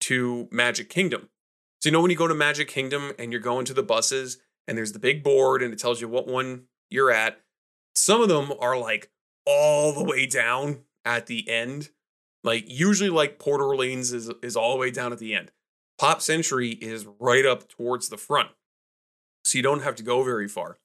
to 0.00 0.48
Magic 0.50 0.88
Kingdom. 0.88 1.28
So 1.80 1.88
you 1.88 1.92
know 1.92 2.00
when 2.00 2.10
you 2.10 2.16
go 2.16 2.26
to 2.26 2.34
Magic 2.34 2.68
Kingdom 2.68 3.12
and 3.18 3.30
you're 3.30 3.40
going 3.40 3.64
to 3.66 3.74
the 3.74 3.82
buses 3.82 4.38
and 4.66 4.76
there's 4.76 4.92
the 4.92 4.98
big 4.98 5.22
board 5.22 5.62
and 5.62 5.72
it 5.72 5.78
tells 5.78 6.00
you 6.00 6.08
what 6.08 6.26
one 6.26 6.64
you're 6.90 7.10
at. 7.10 7.40
Some 7.94 8.20
of 8.20 8.28
them 8.28 8.52
are 8.60 8.76
like 8.76 9.10
all 9.46 9.92
the 9.92 10.04
way 10.04 10.26
down 10.26 10.80
at 11.04 11.26
the 11.26 11.48
end. 11.48 11.90
Like 12.42 12.64
usually 12.66 13.10
like 13.10 13.38
Port 13.38 13.60
Orleans 13.60 14.12
is 14.12 14.30
is 14.42 14.56
all 14.56 14.72
the 14.72 14.78
way 14.78 14.90
down 14.90 15.12
at 15.12 15.18
the 15.18 15.34
end. 15.34 15.52
Pop 15.98 16.20
Century 16.20 16.70
is 16.70 17.06
right 17.18 17.46
up 17.46 17.68
towards 17.68 18.08
the 18.08 18.16
front. 18.16 18.50
So 19.44 19.56
you 19.56 19.62
don't 19.62 19.82
have 19.82 19.96
to 19.96 20.02
go 20.02 20.22
very 20.22 20.48
far. 20.48 20.78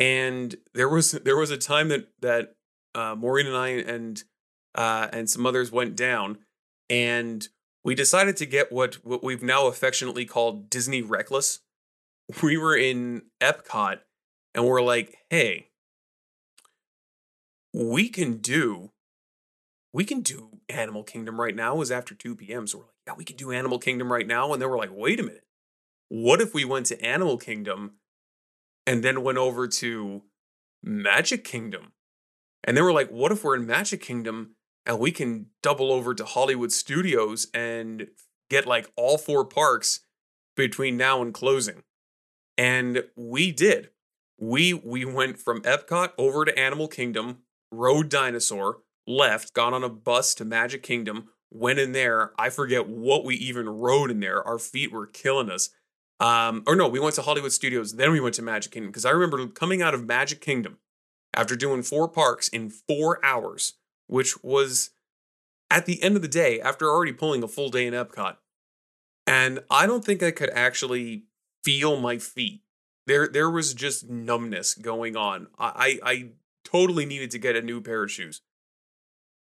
And 0.00 0.56
there 0.74 0.88
was 0.88 1.12
there 1.12 1.36
was 1.36 1.50
a 1.50 1.58
time 1.58 1.88
that 1.88 2.08
that 2.20 2.54
uh, 2.94 3.14
Maureen 3.14 3.46
and 3.46 3.56
I 3.56 3.68
and 3.68 4.22
uh, 4.74 5.08
and 5.12 5.28
some 5.28 5.46
others 5.46 5.70
went 5.70 5.94
down, 5.94 6.38
and 6.88 7.46
we 7.84 7.94
decided 7.94 8.36
to 8.38 8.46
get 8.46 8.72
what 8.72 8.94
what 9.04 9.22
we've 9.22 9.42
now 9.42 9.66
affectionately 9.66 10.24
called 10.24 10.70
Disney 10.70 11.02
Reckless. 11.02 11.60
We 12.42 12.56
were 12.56 12.76
in 12.76 13.22
Epcot 13.40 13.98
and 14.54 14.64
we're 14.64 14.82
like, 14.82 15.16
"Hey, 15.30 15.70
we 17.74 18.08
can 18.08 18.38
do 18.38 18.90
we 19.92 20.04
can 20.04 20.20
do 20.20 20.60
Animal 20.68 21.02
Kingdom 21.02 21.40
right 21.40 21.54
now. 21.54 21.74
It 21.74 21.78
was 21.78 21.90
after 21.90 22.14
2 22.14 22.36
p.m. 22.36 22.66
So 22.66 22.78
we're 22.78 22.84
like, 22.84 22.94
yeah, 23.06 23.14
we 23.16 23.24
can 23.24 23.36
do 23.36 23.50
Animal 23.50 23.78
Kingdom 23.78 24.12
right 24.12 24.26
now. 24.26 24.52
And 24.52 24.62
then 24.62 24.70
we're 24.70 24.78
like, 24.78 24.92
wait 24.92 25.18
a 25.18 25.24
minute. 25.24 25.44
What 26.08 26.40
if 26.40 26.54
we 26.54 26.64
went 26.64 26.86
to 26.86 27.04
Animal 27.04 27.38
Kingdom 27.38 27.94
and 28.86 29.02
then 29.02 29.22
went 29.22 29.38
over 29.38 29.66
to 29.68 30.22
Magic 30.82 31.44
Kingdom? 31.44 31.92
And 32.64 32.76
they 32.76 32.82
we're 32.82 32.92
like, 32.92 33.10
what 33.10 33.32
if 33.32 33.42
we're 33.44 33.56
in 33.56 33.66
Magic 33.66 34.02
Kingdom 34.02 34.56
and 34.84 34.98
we 34.98 35.12
can 35.12 35.46
double 35.62 35.92
over 35.92 36.14
to 36.14 36.24
Hollywood 36.24 36.72
Studios 36.72 37.48
and 37.54 38.08
get 38.48 38.66
like 38.66 38.90
all 38.96 39.18
four 39.18 39.44
parks 39.44 40.00
between 40.56 40.96
now 40.96 41.22
and 41.22 41.32
closing? 41.32 41.82
And 42.58 43.04
we 43.16 43.52
did. 43.52 43.90
We 44.38 44.72
we 44.74 45.04
went 45.04 45.38
from 45.38 45.62
Epcot 45.62 46.12
over 46.18 46.44
to 46.44 46.58
Animal 46.58 46.88
Kingdom, 46.88 47.38
rode 47.70 48.08
Dinosaur, 48.08 48.78
left, 49.06 49.52
got 49.52 49.72
on 49.72 49.84
a 49.84 49.88
bus 49.88 50.34
to 50.36 50.44
Magic 50.44 50.82
Kingdom, 50.82 51.28
went 51.50 51.78
in 51.78 51.92
there. 51.92 52.32
I 52.38 52.48
forget 52.50 52.88
what 52.88 53.24
we 53.24 53.34
even 53.36 53.68
rode 53.68 54.10
in 54.10 54.20
there. 54.20 54.42
Our 54.46 54.58
feet 54.58 54.92
were 54.92 55.06
killing 55.06 55.50
us. 55.50 55.70
Um, 56.20 56.62
or 56.66 56.76
no, 56.76 56.86
we 56.86 57.00
went 57.00 57.14
to 57.14 57.22
Hollywood 57.22 57.52
Studios, 57.52 57.94
then 57.94 58.12
we 58.12 58.20
went 58.20 58.34
to 58.34 58.42
Magic 58.42 58.72
Kingdom 58.72 58.90
because 58.90 59.06
I 59.06 59.10
remember 59.10 59.46
coming 59.48 59.80
out 59.80 59.94
of 59.94 60.06
Magic 60.06 60.40
Kingdom 60.40 60.78
after 61.32 61.56
doing 61.56 61.82
four 61.82 62.08
parks 62.08 62.48
in 62.48 62.68
four 62.68 63.24
hours, 63.24 63.74
which 64.06 64.42
was 64.42 64.90
at 65.70 65.86
the 65.86 66.02
end 66.02 66.16
of 66.16 66.22
the 66.22 66.28
day 66.28 66.60
after 66.60 66.88
already 66.90 67.12
pulling 67.12 67.42
a 67.42 67.48
full 67.48 67.70
day 67.70 67.86
in 67.86 67.94
Epcot. 67.94 68.36
And 69.26 69.60
I 69.70 69.86
don't 69.86 70.04
think 70.04 70.22
I 70.22 70.30
could 70.30 70.50
actually 70.50 71.24
feel 71.64 71.98
my 71.98 72.18
feet. 72.18 72.62
There, 73.06 73.26
there 73.26 73.50
was 73.50 73.72
just 73.72 74.08
numbness 74.08 74.74
going 74.74 75.16
on. 75.16 75.46
I, 75.58 75.98
I 76.02 76.28
totally 76.64 77.06
needed 77.06 77.30
to 77.30 77.38
get 77.38 77.56
a 77.56 77.62
new 77.62 77.80
pair 77.80 78.02
of 78.02 78.10
shoes. 78.10 78.42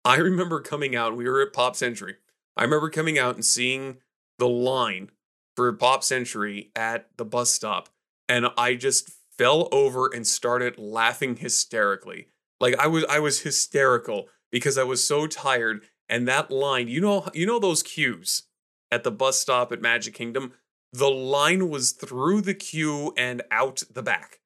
I 0.05 0.17
remember 0.17 0.61
coming 0.61 0.95
out, 0.95 1.17
we 1.17 1.27
were 1.27 1.41
at 1.41 1.53
Pop 1.53 1.75
Century. 1.75 2.15
I 2.55 2.63
remember 2.63 2.89
coming 2.89 3.19
out 3.19 3.35
and 3.35 3.45
seeing 3.45 3.97
the 4.39 4.47
line 4.47 5.11
for 5.55 5.71
Pop 5.73 6.03
Century 6.03 6.71
at 6.75 7.09
the 7.17 7.25
bus 7.25 7.51
stop, 7.51 7.89
and 8.27 8.47
I 8.57 8.75
just 8.75 9.11
fell 9.37 9.69
over 9.71 10.07
and 10.13 10.25
started 10.25 10.77
laughing 10.77 11.35
hysterically. 11.35 12.27
Like 12.59 12.77
I 12.77 12.87
was 12.87 13.05
I 13.09 13.19
was 13.19 13.41
hysterical 13.41 14.29
because 14.51 14.77
I 14.77 14.83
was 14.83 15.03
so 15.03 15.27
tired 15.27 15.83
and 16.07 16.27
that 16.27 16.51
line, 16.51 16.87
you 16.87 17.01
know 17.01 17.27
you 17.33 17.45
know 17.45 17.59
those 17.59 17.83
queues 17.83 18.43
at 18.91 19.03
the 19.03 19.11
bus 19.11 19.39
stop 19.39 19.71
at 19.71 19.81
Magic 19.81 20.13
Kingdom, 20.13 20.53
the 20.93 21.09
line 21.09 21.69
was 21.69 21.93
through 21.93 22.41
the 22.41 22.53
queue 22.53 23.13
and 23.17 23.41
out 23.49 23.81
the 23.91 24.03
back. 24.03 24.41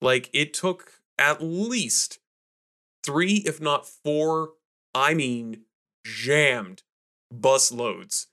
Like 0.00 0.30
it 0.32 0.54
took 0.54 1.00
at 1.18 1.42
least 1.42 2.18
3 3.02 3.42
if 3.46 3.60
not 3.60 3.88
4 3.88 4.50
I 4.94 5.14
mean 5.14 5.62
jammed 6.04 6.82
bus 7.32 7.72
loads 7.72 8.28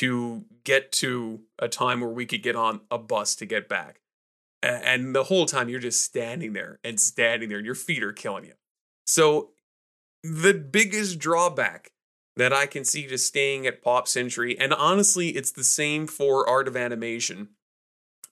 to 0.00 0.44
get 0.64 0.92
to 0.92 1.40
a 1.58 1.68
time 1.68 2.00
where 2.00 2.10
we 2.10 2.26
could 2.26 2.42
get 2.42 2.56
on 2.56 2.80
a 2.90 2.98
bus 2.98 3.34
to 3.36 3.46
get 3.46 3.68
back. 3.68 4.00
And 4.62 5.14
the 5.14 5.24
whole 5.24 5.46
time 5.46 5.68
you're 5.68 5.80
just 5.80 6.04
standing 6.04 6.52
there 6.52 6.78
and 6.84 7.00
standing 7.00 7.48
there 7.48 7.58
and 7.58 7.66
your 7.66 7.74
feet 7.74 8.02
are 8.02 8.12
killing 8.12 8.44
you. 8.44 8.52
So, 9.06 9.50
the 10.22 10.52
biggest 10.52 11.18
drawback 11.18 11.92
that 12.36 12.52
I 12.52 12.66
can 12.66 12.84
see 12.84 13.06
to 13.06 13.16
staying 13.16 13.66
at 13.66 13.82
Pop 13.82 14.06
Century, 14.06 14.58
and 14.58 14.74
honestly, 14.74 15.30
it's 15.30 15.50
the 15.50 15.64
same 15.64 16.06
for 16.06 16.46
Art 16.46 16.68
of 16.68 16.76
Animation. 16.76 17.48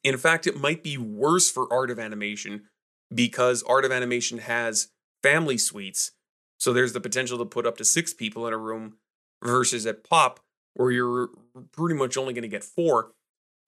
In 0.04 0.18
fact, 0.18 0.46
it 0.46 0.61
might 0.61 0.83
be 0.83 0.98
worse 0.98 1.50
for 1.50 1.72
Art 1.72 1.90
of 1.90 1.98
Animation 1.98 2.64
because 3.12 3.62
Art 3.62 3.87
of 3.87 3.90
Animation 3.90 4.38
has 4.38 4.88
family 5.22 5.57
suites 5.57 6.12
so 6.59 6.72
there's 6.72 6.92
the 6.92 7.00
potential 7.00 7.38
to 7.38 7.44
put 7.44 7.66
up 7.66 7.76
to 7.78 7.85
six 7.85 8.12
people 8.12 8.46
in 8.46 8.52
a 8.52 8.59
room 8.59 8.96
versus 9.42 9.87
at 9.87 10.04
Pop, 10.04 10.40
where 10.74 10.90
you're 10.90 11.31
pretty 11.72 11.94
much 11.94 12.16
only 12.16 12.33
going 12.33 12.42
to 12.42 12.48
get 12.48 12.64
four. 12.64 13.12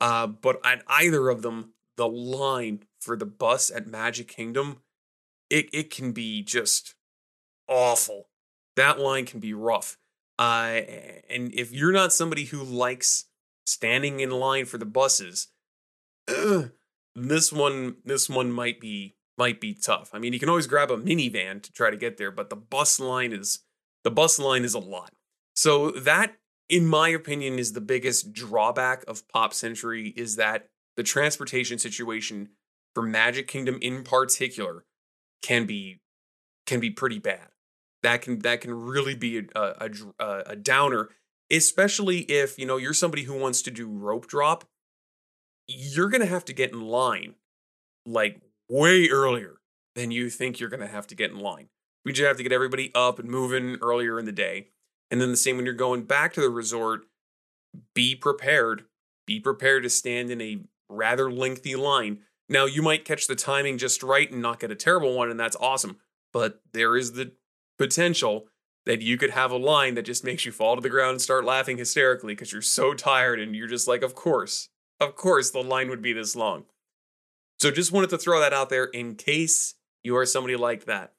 Uh, 0.01 0.27
but 0.27 0.65
at 0.65 0.83
either 0.89 1.29
of 1.29 1.43
them, 1.43 1.75
the 1.97 2.09
line 2.09 2.85
for 3.01 3.17
the 3.17 3.27
bus 3.27 3.71
at 3.71 3.87
Magic 3.87 4.29
Kingdom, 4.29 4.79
it, 5.51 5.69
it 5.73 5.91
can 5.91 6.13
be 6.13 6.43
just 6.43 6.95
awful. 7.69 8.29
That 8.77 8.99
line 8.99 9.27
can 9.27 9.41
be 9.41 9.53
rough. 9.53 9.99
Uh, 10.39 10.81
and 11.29 11.53
if 11.53 11.71
you're 11.73 11.93
not 11.93 12.13
somebody 12.13 12.45
who 12.45 12.63
likes 12.63 13.27
standing 13.67 14.21
in 14.21 14.31
line 14.31 14.65
for 14.65 14.79
the 14.79 14.87
buses, 14.87 15.49
this 17.15 17.53
one 17.53 17.97
this 18.05 18.29
one 18.29 18.51
might 18.51 18.81
be 18.81 19.17
might 19.37 19.61
be 19.61 19.75
tough. 19.75 20.11
I 20.13 20.19
mean, 20.19 20.33
you 20.33 20.39
can 20.39 20.49
always 20.49 20.67
grab 20.67 20.91
a 20.91 20.97
minivan 20.97 21.63
to 21.63 21.73
try 21.73 21.91
to 21.91 21.97
get 21.97 22.17
there, 22.17 22.31
but 22.31 22.51
the 22.51 22.57
bus 22.57 22.99
line 23.01 23.33
is 23.33 23.61
the 24.05 24.11
bus 24.11 24.39
line 24.39 24.65
is 24.65 24.75
a 24.75 24.79
lot. 24.79 25.13
So 25.55 25.91
that 25.91 26.37
in 26.71 26.87
my 26.87 27.09
opinion 27.09 27.59
is 27.59 27.73
the 27.73 27.81
biggest 27.81 28.33
drawback 28.33 29.05
of 29.09 29.27
Pop 29.29 29.53
Century 29.53 30.15
is 30.17 30.37
that 30.37 30.69
the 30.97 31.03
transportation 31.03 31.79
situation 31.79 32.51
for 32.95 33.03
Magic 33.03 33.49
Kingdom 33.49 33.79
in 33.83 34.05
particular 34.05 34.85
can 35.43 35.67
be 35.67 36.01
can 36.67 36.79
be 36.79 36.91
pretty 36.91 37.19
bad. 37.19 37.49
That 38.03 38.23
can 38.23 38.39
that 38.41 38.61
can 38.61 38.73
really 38.73 39.17
be 39.17 39.39
a, 39.39 39.91
a, 40.21 40.43
a, 40.47 40.57
downer, 40.57 41.11
especially 41.51 42.21
if 42.21 42.57
you 42.57 42.67
know 42.67 42.77
you're 42.77 42.95
somebody 42.95 43.25
who 43.25 43.39
wants 43.39 43.63
to 43.63 43.71
do 43.71 43.89
rope 43.89 44.29
drop. 44.29 44.65
You're 45.67 46.09
gonna 46.09 46.27
have 46.27 46.45
to 46.47 46.53
get 46.53 46.73
in 46.73 46.81
line 46.81 47.35
like 48.07 48.41
way 48.69 49.09
earlier 49.09 49.57
than 49.97 50.13
you 50.13 50.31
think 50.31 50.61
you're 50.61 50.71
to 50.71 50.87
have 50.87 51.09
to 51.09 51.17
get 51.17 51.33
in 51.33 51.41
line. 51.41 51.69
We 52.05 52.13
just 52.13 52.27
have 52.27 52.37
to 52.37 52.43
get 52.43 52.53
everybody 52.53 52.93
up 52.95 53.19
and 53.19 53.29
moving 53.29 53.77
earlier 53.83 54.19
in 54.19 54.25
the 54.25 54.33
day. 54.33 54.69
And 55.11 55.21
then 55.21 55.31
the 55.31 55.37
same 55.37 55.57
when 55.57 55.65
you're 55.65 55.75
going 55.75 56.03
back 56.03 56.33
to 56.35 56.41
the 56.41 56.51
resort, 56.51 57.03
be 57.95 58.15
prepared. 58.15 58.85
Be 59.27 59.41
prepared 59.41 59.83
to 59.83 59.91
stand 59.91 60.31
in 60.31 60.41
a 60.41 60.61
rather 60.89 61.31
lengthy 61.31 61.77
line. 61.77 62.21
Now, 62.49 62.65
you 62.65 62.83
might 62.83 63.05
catch 63.05 63.27
the 63.27 63.37
timing 63.37 63.79
just 63.79 64.03
right 64.03 64.31
and 64.31 64.43
not 64.43 64.61
get 64.61 64.73
a 64.73 64.77
terrible 64.77 65.15
one, 65.15 65.31
and 65.31 65.39
that's 65.39 65.57
awesome. 65.61 65.99
But 66.33 66.61
there 66.73 66.97
is 66.97 67.13
the 67.13 67.33
potential 67.79 68.47
that 68.87 69.03
you 69.03 69.17
could 69.17 69.31
have 69.31 69.53
a 69.53 69.57
line 69.57 69.95
that 69.95 70.05
just 70.05 70.25
makes 70.25 70.45
you 70.45 70.53
fall 70.53 70.75
to 70.75 70.83
the 70.83 70.89
ground 70.89 71.13
and 71.13 71.23
start 71.23 71.45
laughing 71.45 71.79
hysterically 71.79 72.35
because 72.35 72.53
you're 72.53 72.63
so 72.63 72.95
tired 72.95 73.39
and 73.39 73.55
you're 73.55 73.69
just 73.69 73.87
like, 73.87 74.03
of 74.03 74.15
course, 74.15 74.69
of 74.99 75.17
course, 75.17 75.51
the 75.51 75.63
line 75.63 75.89
would 75.91 76.03
be 76.03 76.13
this 76.13 76.35
long. 76.35 76.65
So 77.59 77.71
just 77.71 77.93
wanted 77.93 78.11
to 78.11 78.19
throw 78.19 78.41
that 78.41 78.53
out 78.53 78.71
there 78.71 78.87
in 78.87 79.17
case 79.17 79.75
you 80.03 80.17
are 80.17 80.27
somebody 80.27 80.57
like 80.57 80.87
that. 80.87 81.13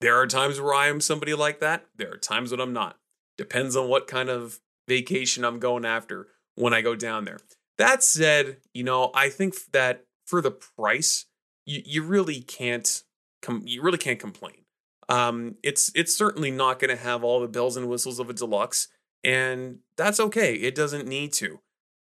There 0.00 0.16
are 0.20 0.26
times 0.26 0.60
where 0.60 0.74
I 0.74 0.88
am 0.88 1.00
somebody 1.00 1.34
like 1.34 1.60
that. 1.60 1.86
There 1.96 2.12
are 2.12 2.18
times 2.18 2.50
when 2.50 2.60
I'm 2.60 2.72
not. 2.72 2.98
Depends 3.38 3.76
on 3.76 3.88
what 3.88 4.06
kind 4.06 4.28
of 4.28 4.60
vacation 4.86 5.44
I'm 5.44 5.58
going 5.58 5.84
after 5.84 6.28
when 6.56 6.74
I 6.74 6.82
go 6.82 6.94
down 6.94 7.24
there. 7.24 7.38
That 7.78 8.02
said, 8.02 8.58
you 8.72 8.84
know, 8.84 9.10
I 9.14 9.28
think 9.28 9.54
that 9.72 10.04
for 10.26 10.40
the 10.40 10.50
price, 10.50 11.26
you, 11.66 11.82
you 11.84 12.02
really 12.02 12.40
can't 12.40 13.02
com- 13.42 13.62
you 13.66 13.82
really 13.82 13.98
can't 13.98 14.18
complain. 14.18 14.64
Um, 15.08 15.56
it's 15.62 15.90
it's 15.94 16.16
certainly 16.16 16.50
not 16.50 16.78
going 16.78 16.96
to 16.96 17.02
have 17.02 17.24
all 17.24 17.40
the 17.40 17.48
bells 17.48 17.76
and 17.76 17.88
whistles 17.88 18.18
of 18.18 18.30
a 18.30 18.32
deluxe, 18.32 18.88
and 19.22 19.78
that's 19.96 20.20
okay. 20.20 20.54
It 20.54 20.74
doesn't 20.74 21.06
need 21.06 21.32
to. 21.34 21.60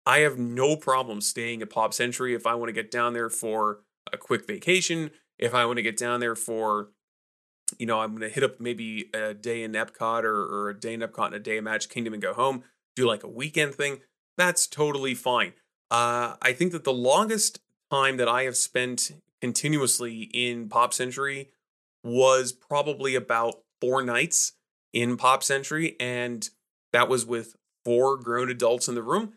I 0.07 0.21
have 0.21 0.39
no 0.39 0.75
problem 0.75 1.21
staying 1.21 1.61
at 1.63 1.71
Pop 1.71 1.93
Century 1.93 2.35
if 2.35 2.47
I 2.47 2.55
want 2.55 2.71
to 2.71 2.73
get 2.73 2.91
down 2.91 3.13
there 3.13 3.29
for 3.29 3.81
a 4.13 4.17
quick 4.17 4.47
vacation, 4.47 5.11
if 5.39 5.55
I 5.55 5.67
want 5.67 5.77
to 5.77 5.83
get 5.83 5.99
down 5.99 6.21
there 6.21 6.35
for, 6.35 6.89
you 7.79 7.87
know, 7.87 8.01
I'm 8.01 8.11
going 8.11 8.23
to 8.23 8.35
hit 8.35 8.45
up 8.45 8.61
maybe 8.61 9.11
a 9.13 9.35
day 9.35 9.63
in 9.63 9.73
Epcot 9.73 10.25
or, 10.25 10.45
or 10.45 10.71
a 10.71 10.79
day 10.79 10.95
in 10.95 11.01
Epcot 11.01 11.27
and 11.27 11.35
a 11.35 11.41
day 11.41 11.59
in 11.59 11.65
Magic 11.65 11.91
Kingdom 11.91 12.15
and 12.15 12.23
go 12.23 12.33
home, 12.33 12.63
do 12.97 13.07
like 13.07 13.23
a 13.23 13.29
weekend 13.29 13.75
thing. 13.75 14.01
That's 14.37 14.67
totally 14.67 15.15
fine. 15.15 15.53
Uh, 15.91 16.37
I 16.41 16.53
think 16.53 16.73
that 16.73 16.85
the 16.85 16.93
longest 16.93 17.61
time 17.91 18.17
that 18.19 18.29
I 18.29 18.45
have 18.45 18.57
spent 18.57 19.11
continuously 19.41 20.23
in 20.35 20.69
Pop 20.69 20.93
Century 20.95 21.51
was 22.05 22.53
probably 22.53 23.15
about 23.15 23.63
four 23.81 24.03
nights 24.03 24.53
in 24.93 25.17
Pop 25.17 25.43
Century, 25.43 25.97
and 26.01 26.49
that 26.93 27.09
was 27.09 27.27
with 27.27 27.57
four 27.85 28.17
grown 28.17 28.51
adults 28.51 28.89
in 28.89 28.95
the 28.95 29.03
room 29.03 29.35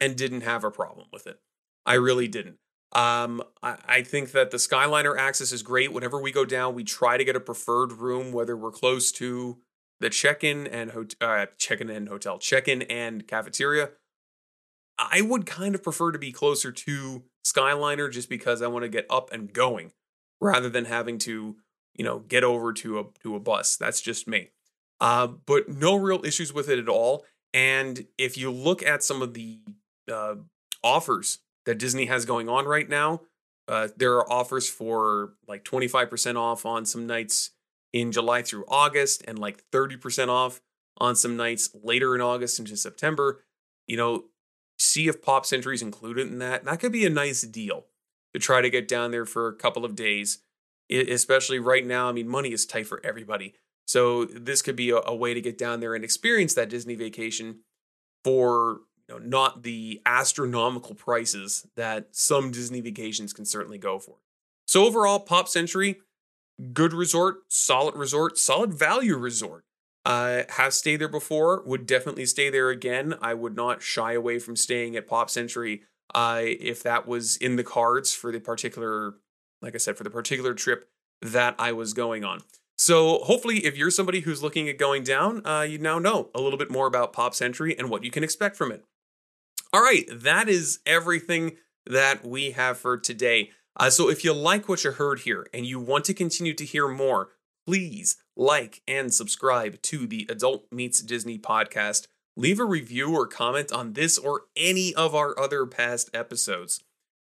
and 0.00 0.16
didn't 0.16 0.42
have 0.42 0.64
a 0.64 0.70
problem 0.70 1.06
with 1.12 1.26
it. 1.26 1.40
I 1.86 1.94
really 1.94 2.28
didn't. 2.28 2.58
Um, 2.94 3.42
I, 3.62 3.76
I, 3.88 4.02
think 4.02 4.30
that 4.32 4.52
the 4.52 4.56
Skyliner 4.56 5.18
access 5.18 5.50
is 5.50 5.64
great. 5.64 5.92
Whenever 5.92 6.20
we 6.20 6.30
go 6.30 6.44
down, 6.44 6.74
we 6.74 6.84
try 6.84 7.16
to 7.16 7.24
get 7.24 7.34
a 7.34 7.40
preferred 7.40 7.90
room, 7.92 8.30
whether 8.30 8.56
we're 8.56 8.70
close 8.70 9.10
to 9.12 9.58
the 9.98 10.10
check-in 10.10 10.68
and 10.68 10.92
hotel, 10.92 11.16
uh, 11.28 11.46
check-in 11.58 11.90
and 11.90 12.08
hotel, 12.08 12.38
check-in 12.38 12.82
and 12.82 13.26
cafeteria. 13.26 13.90
I 14.96 15.22
would 15.22 15.44
kind 15.44 15.74
of 15.74 15.82
prefer 15.82 16.12
to 16.12 16.20
be 16.20 16.30
closer 16.30 16.70
to 16.70 17.24
Skyliner 17.44 18.12
just 18.12 18.28
because 18.28 18.62
I 18.62 18.68
want 18.68 18.84
to 18.84 18.88
get 18.88 19.06
up 19.10 19.32
and 19.32 19.52
going 19.52 19.92
rather 20.40 20.68
than 20.68 20.84
having 20.84 21.18
to, 21.18 21.56
you 21.94 22.04
know, 22.04 22.20
get 22.20 22.44
over 22.44 22.72
to 22.74 23.00
a 23.00 23.04
to 23.22 23.34
a 23.34 23.40
bus. 23.40 23.76
That's 23.76 24.00
just 24.00 24.28
me. 24.28 24.50
Uh, 25.00 25.26
but 25.26 25.68
no 25.68 25.96
real 25.96 26.24
issues 26.24 26.52
with 26.52 26.68
it 26.68 26.78
at 26.78 26.88
all. 26.88 27.24
And 27.52 28.06
if 28.18 28.38
you 28.38 28.50
look 28.50 28.84
at 28.84 29.02
some 29.02 29.20
of 29.20 29.34
the 29.34 29.60
uh, 30.10 30.36
offers 30.82 31.38
that 31.66 31.78
Disney 31.78 32.06
has 32.06 32.24
going 32.24 32.48
on 32.48 32.66
right 32.66 32.88
now, 32.88 33.22
uh, 33.68 33.88
there 33.96 34.14
are 34.14 34.30
offers 34.30 34.68
for 34.68 35.34
like 35.48 35.64
25% 35.64 36.36
off 36.36 36.66
on 36.66 36.84
some 36.84 37.06
nights 37.06 37.50
in 37.92 38.12
July 38.12 38.42
through 38.42 38.64
August 38.68 39.22
and 39.26 39.38
like 39.38 39.62
30% 39.70 40.28
off 40.28 40.60
on 40.98 41.16
some 41.16 41.36
nights 41.36 41.70
later 41.82 42.14
in 42.14 42.20
August 42.20 42.58
into 42.58 42.76
September. 42.76 43.44
You 43.86 43.96
know, 43.96 44.24
see 44.78 45.08
if 45.08 45.22
Pop 45.22 45.46
Century 45.46 45.74
is 45.74 45.82
included 45.82 46.28
in 46.28 46.38
that. 46.38 46.64
That 46.64 46.80
could 46.80 46.92
be 46.92 47.06
a 47.06 47.10
nice 47.10 47.42
deal 47.42 47.86
to 48.32 48.40
try 48.40 48.60
to 48.60 48.70
get 48.70 48.88
down 48.88 49.10
there 49.10 49.24
for 49.24 49.48
a 49.48 49.54
couple 49.54 49.84
of 49.84 49.94
days, 49.94 50.38
especially 50.90 51.58
right 51.58 51.86
now. 51.86 52.08
I 52.08 52.12
mean, 52.12 52.28
money 52.28 52.52
is 52.52 52.66
tight 52.66 52.86
for 52.86 53.00
everybody. 53.04 53.54
So 53.86 54.24
this 54.24 54.62
could 54.62 54.76
be 54.76 54.90
a, 54.90 55.00
a 55.04 55.14
way 55.14 55.34
to 55.34 55.40
get 55.40 55.58
down 55.58 55.80
there 55.80 55.94
and 55.94 56.04
experience 56.04 56.54
that 56.54 56.70
Disney 56.70 56.94
vacation 56.94 57.60
for 58.24 58.80
know, 59.14 59.24
not 59.24 59.62
the 59.62 60.00
astronomical 60.06 60.94
prices 60.94 61.66
that 61.76 62.08
some 62.12 62.50
Disney 62.50 62.80
vacations 62.80 63.32
can 63.32 63.44
certainly 63.44 63.78
go 63.78 63.98
for. 63.98 64.16
So 64.66 64.84
overall, 64.84 65.20
Pop 65.20 65.48
Century, 65.48 66.00
good 66.72 66.92
resort, 66.92 67.38
solid 67.48 67.94
resort, 67.94 68.38
solid 68.38 68.72
value 68.72 69.16
resort. 69.16 69.64
Uh, 70.06 70.42
have 70.50 70.74
stayed 70.74 70.96
there 70.96 71.08
before, 71.08 71.62
would 71.64 71.86
definitely 71.86 72.26
stay 72.26 72.50
there 72.50 72.68
again. 72.68 73.14
I 73.22 73.32
would 73.32 73.56
not 73.56 73.80
shy 73.80 74.12
away 74.12 74.38
from 74.38 74.54
staying 74.54 74.96
at 74.96 75.06
Pop 75.06 75.30
Century 75.30 75.82
uh, 76.14 76.42
if 76.42 76.82
that 76.82 77.08
was 77.08 77.38
in 77.38 77.56
the 77.56 77.64
cards 77.64 78.12
for 78.12 78.30
the 78.30 78.38
particular, 78.38 79.14
like 79.62 79.74
I 79.74 79.78
said, 79.78 79.96
for 79.96 80.04
the 80.04 80.10
particular 80.10 80.52
trip 80.52 80.90
that 81.22 81.54
I 81.58 81.72
was 81.72 81.94
going 81.94 82.22
on. 82.22 82.42
So 82.76 83.20
hopefully, 83.20 83.64
if 83.64 83.78
you're 83.78 83.90
somebody 83.90 84.20
who's 84.20 84.42
looking 84.42 84.68
at 84.68 84.78
going 84.78 85.04
down, 85.04 85.46
uh, 85.46 85.62
you 85.62 85.78
now 85.78 85.98
know 85.98 86.30
a 86.34 86.40
little 86.40 86.58
bit 86.58 86.70
more 86.70 86.86
about 86.86 87.12
Pop 87.12 87.34
Century 87.34 87.74
and 87.78 87.88
what 87.88 88.04
you 88.04 88.10
can 88.10 88.24
expect 88.24 88.56
from 88.56 88.72
it. 88.72 88.84
All 89.74 89.82
right, 89.82 90.06
that 90.10 90.48
is 90.48 90.78
everything 90.86 91.56
that 91.84 92.24
we 92.24 92.52
have 92.52 92.78
for 92.78 92.96
today. 92.96 93.50
Uh, 93.76 93.90
so 93.90 94.08
if 94.08 94.22
you 94.22 94.32
like 94.32 94.68
what 94.68 94.84
you 94.84 94.92
heard 94.92 95.18
here 95.20 95.48
and 95.52 95.66
you 95.66 95.80
want 95.80 96.04
to 96.04 96.14
continue 96.14 96.54
to 96.54 96.64
hear 96.64 96.86
more, 96.86 97.30
please 97.66 98.16
like 98.36 98.82
and 98.86 99.12
subscribe 99.12 99.82
to 99.82 100.06
the 100.06 100.28
Adult 100.30 100.66
Meets 100.70 101.02
Disney 101.02 101.40
podcast. 101.40 102.06
Leave 102.36 102.60
a 102.60 102.64
review 102.64 103.12
or 103.12 103.26
comment 103.26 103.72
on 103.72 103.94
this 103.94 104.16
or 104.16 104.42
any 104.56 104.94
of 104.94 105.12
our 105.12 105.36
other 105.36 105.66
past 105.66 106.08
episodes. 106.14 106.80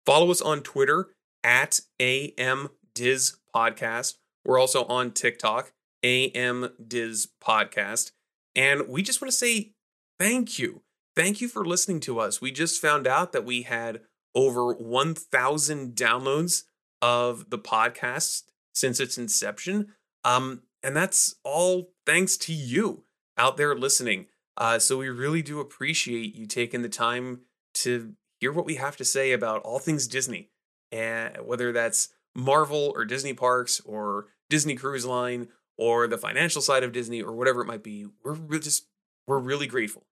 Follow 0.06 0.30
us 0.30 0.42
on 0.42 0.60
Twitter 0.60 1.12
at 1.46 1.80
AMDiz 2.02 3.38
Podcast 3.56 4.16
we're 4.46 4.60
also 4.60 4.86
on 4.86 5.12
TikTok, 5.12 5.72
AM 6.04 6.70
Diz 6.86 7.30
Podcast. 7.42 8.12
And 8.56 8.88
we 8.88 9.02
just 9.02 9.22
want 9.22 9.32
to 9.32 9.38
say 9.38 9.72
thank 10.20 10.60
you. 10.60 10.83
Thank 11.16 11.42
you 11.42 11.48
for 11.48 11.64
listening 11.64 12.00
to 12.02 12.20
us. 12.20 12.42
We 12.42 12.52
just 12.52 12.82
found 12.82 13.06
out 13.06 13.34
that 13.34 13.46
we 13.46 13.64
had 13.64 14.02
over 14.34 14.74
1,000 14.74 15.96
downloads 15.96 16.64
of 17.02 17.50
the 17.50 17.60
podcast 17.60 18.44
since 18.74 19.00
its 19.00 19.18
inception. 19.18 19.94
Um, 20.24 20.64
and 20.82 20.96
that's 20.96 21.36
all 21.44 21.92
thanks 22.06 22.36
to 22.38 22.54
you 22.54 23.04
out 23.38 23.58
there 23.58 23.76
listening. 23.76 24.26
Uh, 24.58 24.80
so 24.80 24.98
we 24.98 25.10
really 25.10 25.42
do 25.42 25.60
appreciate 25.60 26.36
you 26.36 26.48
taking 26.48 26.82
the 26.82 26.90
time 26.90 27.42
to 27.76 28.14
hear 28.40 28.52
what 28.52 28.66
we 28.66 28.76
have 28.76 28.98
to 28.98 29.06
say 29.06 29.32
about 29.32 29.62
all 29.62 29.80
things 29.80 30.08
Disney, 30.08 30.50
and 30.92 31.38
whether 31.46 31.72
that's 31.72 32.10
Marvel 32.36 32.92
or 32.96 33.06
Disney 33.06 33.34
parks 33.34 33.80
or 33.82 34.28
Disney 34.50 34.76
Cruise 34.76 35.06
Line 35.06 35.48
or 35.78 36.08
the 36.08 36.18
financial 36.18 36.62
side 36.62 36.84
of 36.84 36.92
Disney 36.92 37.22
or 37.22 37.34
whatever 37.34 37.62
it 37.62 37.68
might 37.68 37.84
be. 37.84 38.06
We're 38.24 38.60
just 38.60 38.88
we're 39.26 39.40
really 39.40 39.68
grateful 39.68 40.04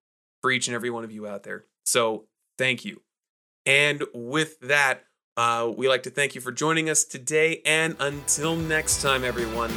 for 0.42 0.50
each 0.50 0.68
and 0.68 0.74
every 0.74 0.90
one 0.90 1.04
of 1.04 1.12
you 1.12 1.26
out 1.26 1.44
there. 1.44 1.64
So 1.84 2.26
thank 2.58 2.84
you. 2.84 3.00
And 3.64 4.02
with 4.12 4.60
that, 4.60 5.04
uh, 5.36 5.72
we 5.74 5.88
like 5.88 6.02
to 6.02 6.10
thank 6.10 6.34
you 6.34 6.40
for 6.40 6.52
joining 6.52 6.90
us 6.90 7.04
today. 7.04 7.62
And 7.64 7.96
until 8.00 8.56
next 8.56 9.00
time, 9.00 9.24
everyone, 9.24 9.70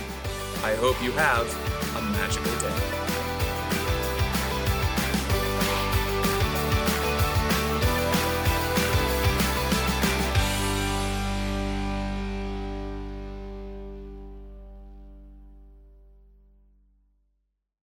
I 0.64 0.76
hope 0.76 1.02
you 1.02 1.12
have 1.12 1.48
a 1.96 2.02
magical 2.02 2.52
day. 2.60 2.85